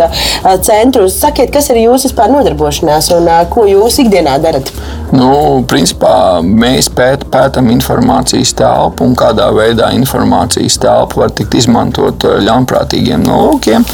[0.67, 1.09] centru.
[1.11, 4.71] Sakiet, kas ir jūsu vispār nodarbošanās un ko jūs ikdienā darat?
[5.15, 12.25] Nu, principā mēs pēt, pētām informācijas telpu un kādā veidā informācijas telpa var tikt izmantot
[12.47, 13.85] ļaunprātīgiem nolūkiem,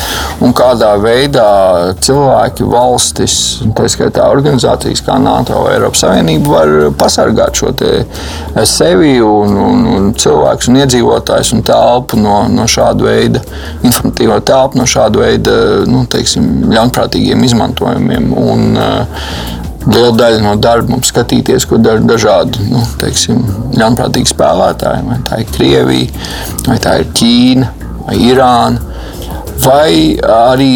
[0.45, 1.47] un kādā veidā
[2.03, 3.37] cilvēki, valstis,
[3.77, 7.73] tā skaitā organizācijas kā NATO vai Eiropas Savienība, var pasargāt šo
[8.67, 13.45] sevi un, un, un cilvēkus un iedzīvotājus un telpu no, no šāda veida,
[13.87, 15.57] informatīvo telpu no šāda veida
[15.91, 18.31] nu, teiksim, ļaunprātīgiem izmantojumiem.
[18.37, 18.69] Un,
[19.81, 23.39] Liela daļa no darba mums skatīties, ko dara dažādi nu, teiksim,
[23.81, 25.07] ļaunprātīgi spēlētāji.
[25.07, 26.27] Vai tā ir Krievija,
[26.67, 27.71] vai tā ir Ķīna,
[28.05, 28.91] vai Irāna
[29.65, 30.73] vai arī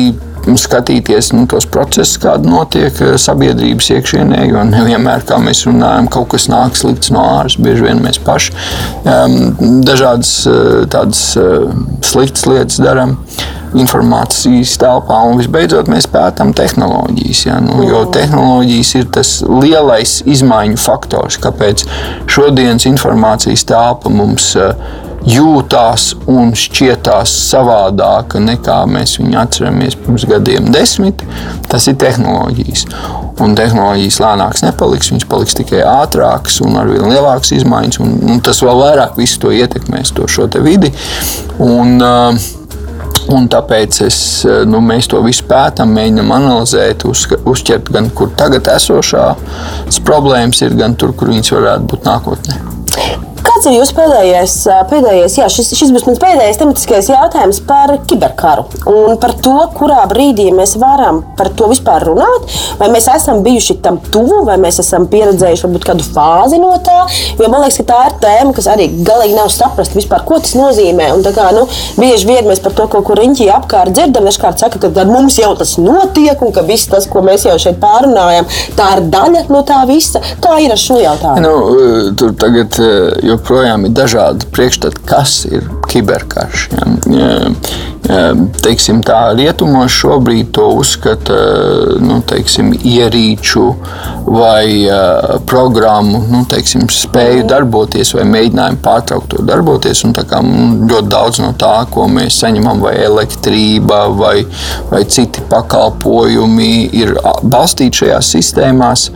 [0.53, 4.43] skatīties nu, tos procesus, kādi notiek eh, sabiedrības iekšienē.
[4.51, 7.61] Jo nevienmēr, kā mēs runājam, kaut kas nāk slikts no ārpuses.
[7.65, 8.53] Bieži vien mēs paši
[9.09, 11.71] um, dažādas eh, tādas uh,
[12.05, 13.17] sliktas lietas darām
[13.75, 17.41] informācijas telpā, un visbeidzot mēs pētām tehnoloģijas.
[17.49, 17.57] Ja?
[17.65, 21.87] Nu, jo tehnoloģijas ir tas lielais izmaiņu faktors, kāpēc
[22.31, 24.77] šodienas informācijas telpa mums uh,
[25.29, 31.23] jūtās un šķietās savādāka nekā mēs viņu atceramies pirms gadiem, desmit.
[31.71, 32.87] Tas ir tehnoloģijas.
[33.43, 38.01] Un tehnoloģijas lēnākas nepaliks, viņas paliks tikai ātrākas un ar vien lielākas izmaiņas.
[38.05, 40.93] Un, un tas vēl vairāk to ietekmēs, to šo vidi.
[41.63, 42.53] Un, uh,
[43.33, 44.17] Un tāpēc es,
[44.69, 50.77] nu, mēs to visu pētām, mēģinām analizēt, uz, uzķert gan kur tagad esošās problēmas ir,
[50.77, 52.59] gan tur, kur viņas varētu būt nākotnē.
[53.65, 54.55] Kāds ir jūsu pēdējais,
[54.91, 60.03] pēdējais jā, šis, šis būs mans pēdējais tematiskais jautājums par kiberkaru un par to, kurā
[60.11, 62.45] brīdī mēs varam par to vispār runāt,
[62.77, 67.07] vai mēs esam bijuši tam tuvu, vai mēs esam pieredzējuši varbūt kādu fāzi no tā,
[67.39, 70.53] jo man liekas, ka tā ir tēma, kas arī galīgi nav saprast vispār, ko tas
[70.61, 71.09] nozīmē.
[71.17, 71.65] Un, kā, nu,
[71.97, 75.55] bieži vien mēs par to kaut kur riņķī apkārt dzirdam, dažkārt saka, ka mums jau
[75.57, 78.45] tas notiek un ka viss tas, ko mēs jau šeit pārunājam,
[78.77, 80.21] tā ir daļa no tā visa.
[80.45, 81.49] Kā ir ar šo jautājumu?
[81.49, 82.77] Nu, tur tagad,
[83.25, 86.69] jo joprojām ir dažādi priekšstati, kas ir kiberkarš.
[86.75, 87.39] Ja.
[88.61, 91.37] Teiksim, tā rietumos šobrīd to uzskata
[92.03, 93.63] nu, teiksim, ierīču
[94.27, 94.85] vai
[95.47, 100.03] programmu nu, teiksim, spēju darboties vai mēģinājumu pārtraukt to darboties.
[100.05, 104.37] Un, kā, ļoti daudz no tā, ko mēs saņemam, vai elektrība vai,
[104.91, 109.11] vai citi pakalpojumi, ir balstīti šajās sistēmās.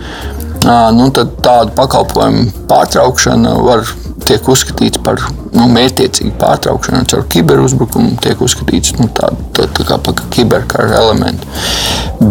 [0.67, 3.87] Nu, tādu pakalpojumu pārtraukšana var
[4.29, 5.21] tiek uzskatīts par
[5.55, 11.49] nu, mērķiecīgu pārtraukšanu caur kiberuzbrukumu, tiek uzskatīts nu, tā, tā, tā kā par kiberkara elementu.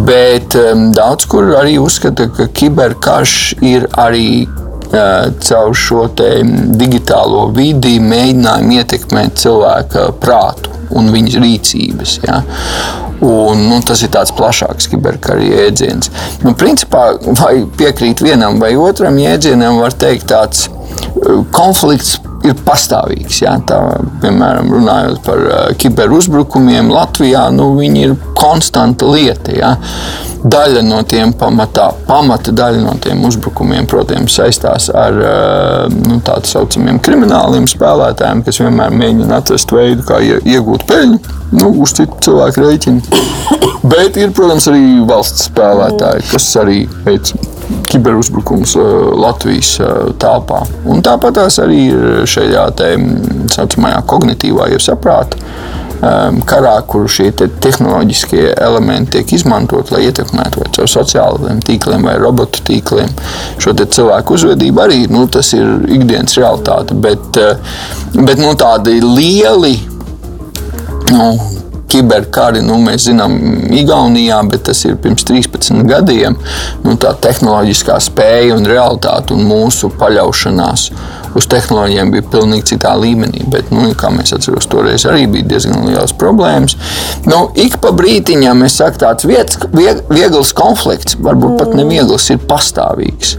[0.07, 7.97] Bet um, daudz kur arī uzskata, ka kiberkarš ir arī uh, caur šo digitālo vidi
[8.03, 12.17] mēģinājumu ietekmēt cilvēka prātu un viņas rīcības.
[12.27, 12.41] Ja?
[13.23, 16.11] Un, nu, tas ir tāds plašāks kiberkara jēdziens.
[16.43, 17.09] Nu, principā,
[17.39, 20.67] vai piekrīt vienam vai otram jēdzienam, var teikt, tāds
[21.55, 22.17] konflikts
[22.51, 23.41] ir pastāvīgs.
[23.43, 23.79] Jā, tā,
[24.23, 29.53] piemēram, runājot par uh, kiberuzbrukumiem Latvijā, nu, viņi ir konstanta lieta.
[29.55, 29.73] Jā.
[30.47, 36.37] Daļa no tiem pamatā, pamata daļa no tiem uzbrukumiem, protams, saistās ar uh, nu, tā
[36.47, 41.19] saucamiem krimināliem spēlētājiem, kas vienmēr mēģina atrast veidu, kā iegūt peļņu
[41.57, 43.21] nu, uz citu cilvēku rēķinu.
[43.87, 47.33] Bet ir, protams, arī valsts spēlētāji, kas arī veic
[47.91, 50.63] kiberuzbrukums uh, Latvijas uh, telpā.
[50.87, 51.81] Un tāpat arī
[52.27, 52.93] šajā tā
[53.53, 55.39] saucamajā kognitīvā jau saprāta
[56.01, 62.07] um, karā, kur šie te tehnoloģiskie elementi tiek izmantot, lai ietekmētu vai caur sociālajiem tīkliem
[62.07, 63.11] vai robotu tīkliem
[63.61, 64.83] šo cilvēku uzvedību.
[64.83, 67.41] Arī nu, tas ir ikdienas realitāte, bet,
[68.17, 69.77] bet nu, tādi lieli.
[71.13, 71.31] Nu,
[71.91, 73.35] kiberkari, nu, mēs zinām,
[73.77, 76.37] Igaunijā, bet tas ir pirms 13 gadiem.
[76.83, 80.89] Nu, tā tehnoloģiskā spēja un realitāte un mūsu paļaušanās
[81.35, 83.45] uz tehnoloģijām bija pilnīgi citā līmenī.
[83.51, 86.77] Bet, nu, kā mēs atceramies, toreiz arī bija diezgan liels problēmas.
[87.27, 89.59] Nu, ik pa brītiņam es saku, tāds vietas,
[90.11, 93.35] viegls konflikts, varbūt pat neviegls, ir pastāvīgs.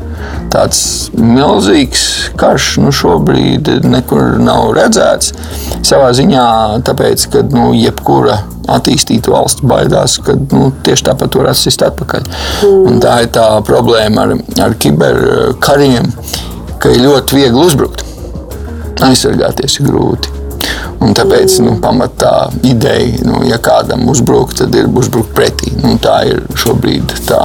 [0.53, 0.81] Tāds
[1.15, 2.05] milzīgs
[2.41, 5.35] karš nu, šobrīd nekur nav redzēts.
[5.87, 6.47] Savā ziņā,
[6.87, 12.29] tāpēc, ka nu, jebkura attīstīta valsts baidās, ka nu, tieši tāpat var atsist atpakaļ.
[12.29, 12.85] Mm.
[12.91, 14.35] Un tā ir tā problēma ar,
[14.67, 16.11] ar kiberkariem,
[16.83, 18.05] ka ir ļoti viegli uzbrukt.
[19.05, 20.35] Aizsargāties ir grūti.
[21.05, 25.71] Un tāpēc nu, pamatā ideja, nu, ja kādam uzbrukt, tad ir uzbrukt pretī.
[25.79, 27.43] Nu, tā ir šobrīd tā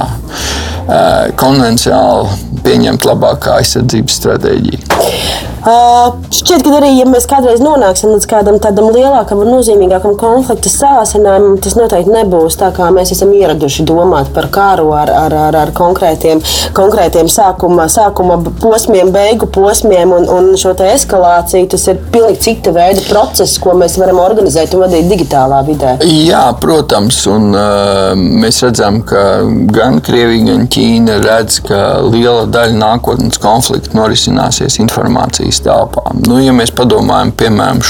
[1.40, 5.53] konvencionāli pieņemta labākā aizsardzības stratēģija.
[5.64, 10.68] Uh, šķiet, ka arī, ja mēs kādreiz nonāksim līdz kādam tādam lielākam un nozīmīgākam konflikta
[10.68, 15.56] sāsinājumam, tas noteikti nebūs tā, kā mēs esam ieraduši domāt par karu ar, ar, ar,
[15.62, 16.42] ar konkrētiem,
[16.76, 21.70] konkrētiem sākuma, sākuma posmiem, beigu posmiem un, un šo eskalāciju.
[21.72, 25.94] Tas ir pilnīgi cita veida process, ko mēs varam organizēt un vadīt digitālā vidē.
[26.04, 29.24] Jā, protams, un uh, mēs redzam, ka
[29.72, 36.02] gan Krievija, gan Ķīna redz, ka liela daļa nākotnes konfliktu norisināsies informācijas Krievijas telpā.
[36.26, 37.80] Nu, ja mēs padomājam piemēram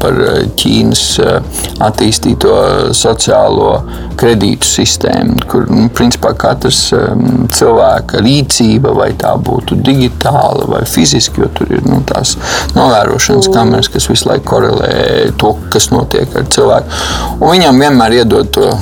[0.00, 1.40] par eh, Ķīnas eh,
[1.80, 3.82] attīstīto sociālo
[4.18, 6.92] kredītu sistēmu, kur nu, principā katrs
[7.54, 12.34] cilvēka rīcība, vai tā būtu digitāla vai fiziska, jo tur ir nu, tās
[12.74, 13.54] novērošanas mm.
[13.54, 16.98] kameras, kas visu laiku korelē to, kas notiek ar cilvēku.
[17.38, 18.72] Un viņam vienmēr iedod to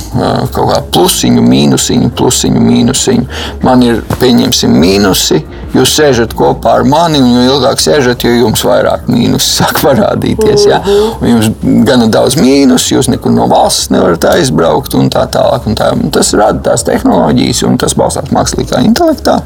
[0.57, 3.29] kaut kā plusiņu, mīnusiņu, plusiņu, mīnusiņu.
[3.66, 5.43] Man ir, pieņemsim, mīnusi
[5.77, 10.66] jūs sēžat kopā ar mani, un jo ilgāk sēžat, jo jums vairāk mīnus sāk parādīties.
[10.70, 10.80] Ja?
[11.20, 11.50] Un jums
[11.86, 15.66] gana daudz mīnus, jūs nekur no valsts nevarat aizbraukt un tā tālāk.
[15.66, 15.92] Un tā.
[15.96, 19.40] Un tas rada tās tehnoloģijas, un tas balstās mākslīgā intelektā.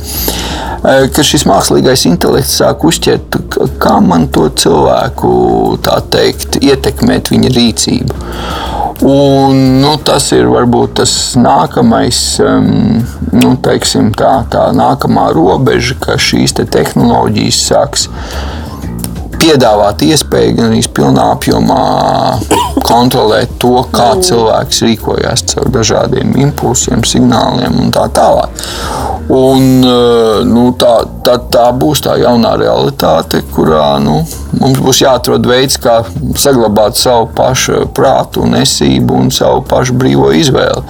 [0.80, 3.36] Eh, ka šis mākslīgais intelekts sāk uzķert,
[3.82, 5.32] kā man to cilvēku
[6.10, 8.20] teikt, ietekmēt viņa rīcību.
[9.00, 13.00] Un, nu, tas ir varbūt tas nākamais, um,
[13.32, 18.10] nu, teiksim, tā, tā nākamā robeža, ka šīs te tehnoloģijas sāks
[19.40, 21.84] piedāvāt iespēju gan arī pilnā apjomā
[22.84, 28.52] kontrolēt to, kā cilvēks rīkojas caur dažādiem impulsiem, signāliem un tā tālāk.
[29.30, 34.24] Un, eh, nu, tā, tā, tā būs tā jaunā realitāte, kurā nu,
[34.58, 36.00] mums būs jāatrod veids, kā
[36.34, 40.82] saglabāt savu pašu prātu un esību un savu pašu brīvo izvēli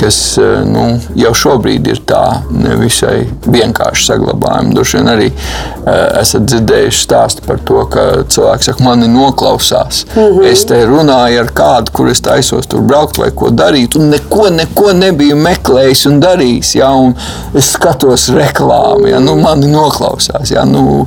[0.00, 0.84] kas eh, nu,
[1.18, 4.74] jau šobrīd ir tā nevisai vienkārši saglabājama.
[4.74, 10.04] Droši vien arī uh, esat dzirdējuši stāstu par to, ka cilvēks saka, mani noklausās.
[10.14, 10.50] Mm -hmm.
[10.50, 14.50] Es te runāju ar kādu, kur es taisos tur braukt vai ko darīt, un neko,
[14.50, 16.74] neko nebiju meklējis un darījis.
[16.78, 17.14] Ja, un
[17.54, 20.50] es skatos reklāmu, ja, nu, mani noklausās.
[20.50, 21.06] Ja, nu,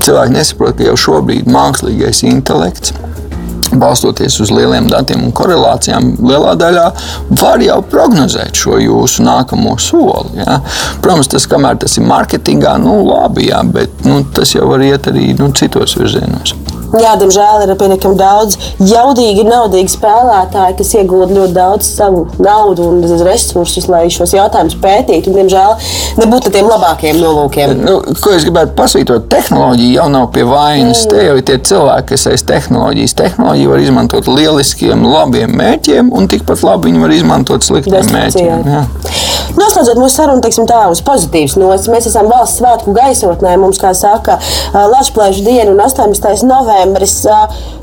[0.00, 2.92] cilvēki nesaprot, ka jau šobrīd mākslīgais intelekts
[3.78, 6.86] balstoties uz lieliem datiem un korelācijām, lielā daļā
[7.40, 10.40] var jau prognozēt šo jūsu nākamo soli.
[10.40, 10.60] Ja?
[11.04, 15.10] Protams, tas, kamēr tas ir mārketingā, nu, labi, jā, bet nu, tas jau var iet
[15.12, 16.56] arī nu, citos virzienos.
[16.90, 23.04] Jā, diemžēl ir pietiekami daudz jaudīgi, naudīgi spēlētāji, kas iegūda ļoti daudz savu naudu un
[23.22, 25.30] resursus, lai šos jautājumus pētītu.
[25.30, 25.76] Un, diemžēl
[26.18, 27.76] nebūtu tiem labākiem nolūkiem.
[27.84, 31.04] Nu, ko es gribētu pasvītrot, tehnoloģija jau nav pie vainas.
[31.04, 31.12] Mm.
[31.12, 33.16] Te jau ir tie cilvēki, kas aiz tehnoloģijas.
[33.22, 38.66] Tehnoloģiju var izmantot lieliskiem, labiem mērķiem, un tikpat labi viņi var izmantot sliktiem mērķiem.
[38.74, 38.84] Jā.
[39.58, 43.56] Noslēdzot mūsu sarunu, teiksim, tā uz pozitīvas nots, mēs esam valsts svētku gaisotnē.
[43.60, 44.38] Mums, kā saka,
[44.74, 46.46] Latvijas diena un 18.
[46.80, 47.20] Novembris.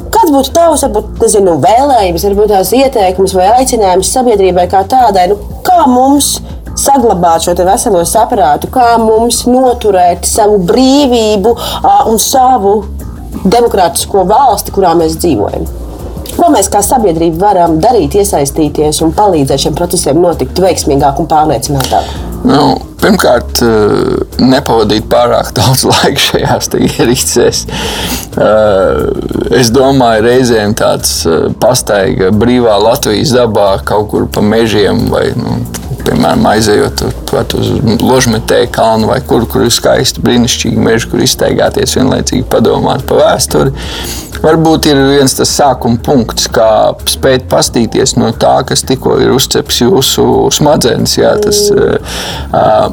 [0.07, 5.27] Kāds būtu tavs, varbūt, nezinu, vēlējums, varbūt tās ieteikums vai aicinājums sabiedrībai kā tādai?
[5.31, 6.37] Nu, kā mums
[6.77, 11.55] saglabāt šo veselo saprātu, kā mums noturēt savu brīvību
[12.07, 12.77] un savu
[13.45, 15.67] demokrātisko valsti, kurā mēs dzīvojam?
[16.37, 22.26] Ko mēs kā sabiedrība varam darīt, iesaistīties un palīdzēt šiem procesiem notikt veiksmīgāk un pārliecinātāk?
[22.45, 27.63] Nu, pirmkārt, eh, nepavadīt pārāk daudz laika šajās ierīcēs.
[28.37, 29.01] Eh,
[29.57, 35.59] es domāju, reizēm tāds eh, pastaiga brīvā Latvijas dabā kaut kur pa mežiem vai nu,
[36.17, 37.03] piemēram, aizejot
[37.57, 37.69] uz
[38.01, 43.73] ložmetēju kalnu vai kur, kur ir skaisti, brīnišķīgi meži, kur izteigāties, vienlaicīgi padomāt par vēsturi.
[44.37, 49.79] Varbūt ir viens tas sākuma punkts, kā spēt pastīties no tā, kas tikko ir uzceps
[49.81, 52.21] jūsu smadzenes, jā, tas, uh,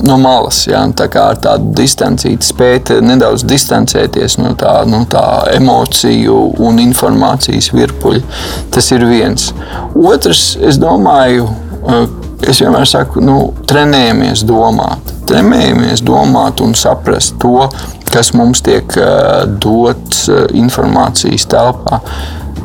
[0.04, 0.62] no malas.
[0.68, 6.80] Jā, tā kā ar tādu distancīti spēt nedaudz distancēties no tā, no tā emociju un
[6.80, 8.24] informācijas virpuļa.
[8.72, 9.50] Tas ir viens.
[9.94, 11.50] Otrs, es domāju,
[11.84, 17.68] uh, Es vienmēr saku, nu, trenējamies domāt, trenējamies domāt un saprast to,
[18.12, 22.00] kas mums tiek uh, dots uh, informācijas telpā.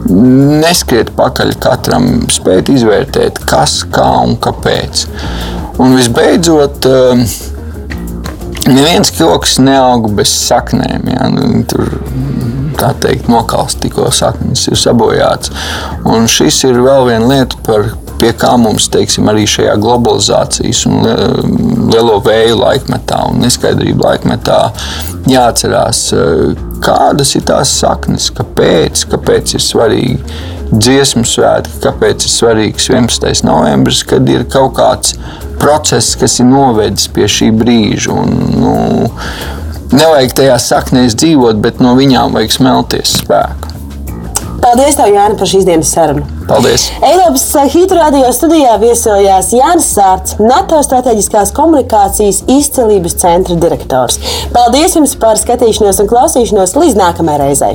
[0.10, 5.06] Neskiet pakaļ katram, spēt izvērtēt, kas, kā un kāpēc.
[5.80, 7.24] Un visbeidzot, uh,
[8.70, 11.08] neviens koks neaug bez saknēm.
[11.14, 11.30] Ja?
[11.34, 11.98] Nu, tur,
[12.80, 15.54] tā teikt, nokalst, tikko saknes ir sabojāts.
[16.08, 21.00] Un šis ir vēl viena lieta, par, pie kā mums teiksim, arī šajā globalizācijas un
[21.90, 24.60] lielo vēju laikmetā un neskaidrību laikmetā
[25.30, 30.20] jāatcerās, eh, kādas ir tās saknes, kāpēc, kāpēc ir svarīgi
[30.70, 33.44] dziesmu svētki, kāpēc ir svarīgs 11.
[33.48, 35.16] novembris, kad ir kaut kāds
[35.60, 38.14] process, kas ir novedis pie šī brīža.
[38.14, 38.76] Un, nu,
[39.92, 43.79] nevajag tajā saknēs dzīvot, bet no viņām vajag smelties spēku.
[44.60, 46.26] Paldies, tev, Jāni, par šīs dienas sarunu.
[46.50, 46.90] Paldies!
[47.06, 54.20] Eiropas Hitrādio studijā viesojās Jānis Sārts, NATO strateģiskās komunikācijas izcelības centra direktors.
[54.56, 57.74] Paldies jums par skatīšanos un klausīšanos līdz nākamajai reizei!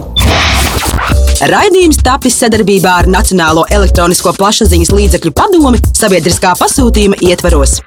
[1.54, 7.80] Raidījums tapis sadarbībā ar Nacionālo elektronisko plašsaziņas līdzekļu padomi sabiedriskā pasūtījuma ietvaros.